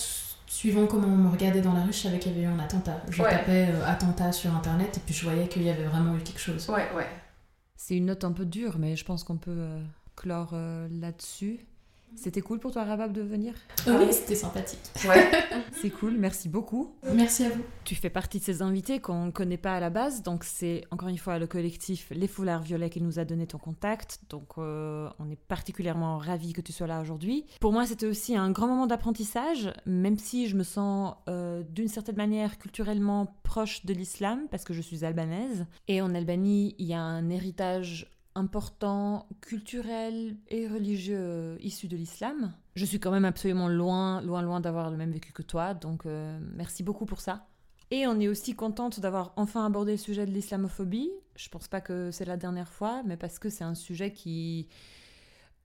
[0.47, 2.59] suivant comment on me regardait dans la rue, je savais qu'il y avait eu un
[2.59, 3.01] attentat.
[3.11, 3.31] Je Ouais.
[3.31, 6.41] tapais euh, attentat sur internet et puis je voyais qu'il y avait vraiment eu quelque
[6.41, 6.69] chose.
[6.69, 7.09] Ouais, ouais.
[7.77, 9.83] C'est une note un peu dure, mais je pense qu'on peut euh,
[10.17, 11.61] clore euh, là-dessus.
[12.17, 13.55] C'était cool pour toi, Rabab, de venir
[13.87, 14.81] Euh, oui, c'était sympathique.
[15.07, 15.31] Ouais.
[15.81, 16.95] C'est cool, merci beaucoup.
[17.13, 17.63] Merci à vous.
[17.85, 20.85] Tu fais partie de ces invités qu'on ne connaît pas à la base, donc c'est
[20.91, 24.53] encore une fois le collectif Les Foulards Violets qui nous a donné ton contact, donc
[24.57, 27.45] euh, on est particulièrement ravis que tu sois là aujourd'hui.
[27.61, 31.89] Pour moi, c'était aussi un grand moment d'apprentissage, même si je me sens euh, d'une
[31.89, 35.67] certaine manière culturellement proche de l'islam, parce que je suis albanaise.
[35.89, 41.97] Et en Albanie, il y a un héritage important, culturel et religieux euh, issu de
[41.97, 42.53] l'islam.
[42.75, 46.07] Je suis quand même absolument loin, loin, loin d'avoir le même vécu que toi, donc
[46.07, 47.47] euh, merci beaucoup pour ça.
[47.91, 51.11] Et on est aussi contente d'avoir enfin abordé le sujet de l'islamophobie.
[51.37, 54.13] Je pense pas que c'est la dernière fois, mais parce que c'est un sujet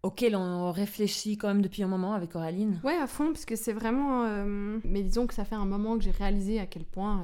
[0.03, 2.80] auquel on réfléchit quand même depuis un moment avec Coraline.
[2.84, 4.26] Ouais, à fond, parce que c'est vraiment.
[4.26, 7.24] euh, Mais disons que ça fait un moment que j'ai réalisé à quel point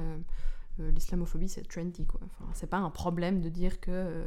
[0.78, 2.20] l'islamophobie c'est trendy, quoi.
[2.24, 4.24] Enfin, c'est pas un problème de dire que.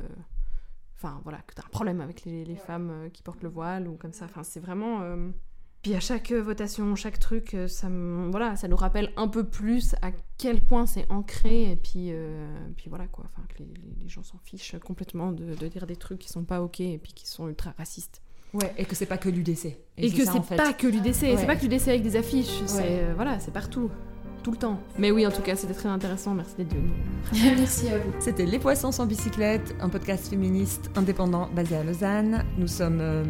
[1.02, 3.88] Enfin, voilà, que t'as un problème avec les, les femmes euh, qui portent le voile
[3.88, 4.26] ou comme ça.
[4.26, 5.00] Enfin, c'est vraiment.
[5.02, 5.30] euh,
[5.82, 9.46] Puis à chaque euh, votation, chaque truc, ça, me- voilà, ça nous rappelle un peu
[9.46, 13.26] plus à quel point c'est ancré et puis, euh, puis voilà quoi.
[13.32, 16.62] Enfin, que les, gens s'en fichent complètement de, de dire des trucs qui sont pas
[16.62, 18.22] ok et puis qui sont ultra racistes.
[18.54, 19.78] Ouais, et que c'est pas que l'UDC.
[19.98, 20.56] Et, que ça, en c'est fait.
[20.58, 21.38] pas que l'UDC, Ouais.
[21.38, 23.92] c'est pas que l'UDC avec des affiches, c'est euh, voilà, c'est partout,
[24.44, 24.80] tout le temps.
[24.98, 26.90] Mais oui, en tout cas, c'était très intéressant, merci d'être venu.
[27.58, 28.12] Merci à vous.
[28.20, 32.44] C'était Les Poissons sans bicyclette, un podcast féministe indépendant basé à Lausanne.
[32.58, 33.24] Nous sommes euh,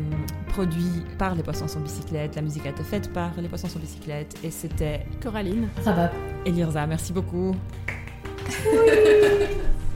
[0.49, 3.79] produits par Les Poissons sans bicyclette, la musique a été faite par Les Poissons sans
[3.79, 5.67] bicyclette, et c'était Coraline.
[5.83, 6.11] Rabab.
[6.45, 6.85] Elirza.
[6.87, 7.55] Merci beaucoup.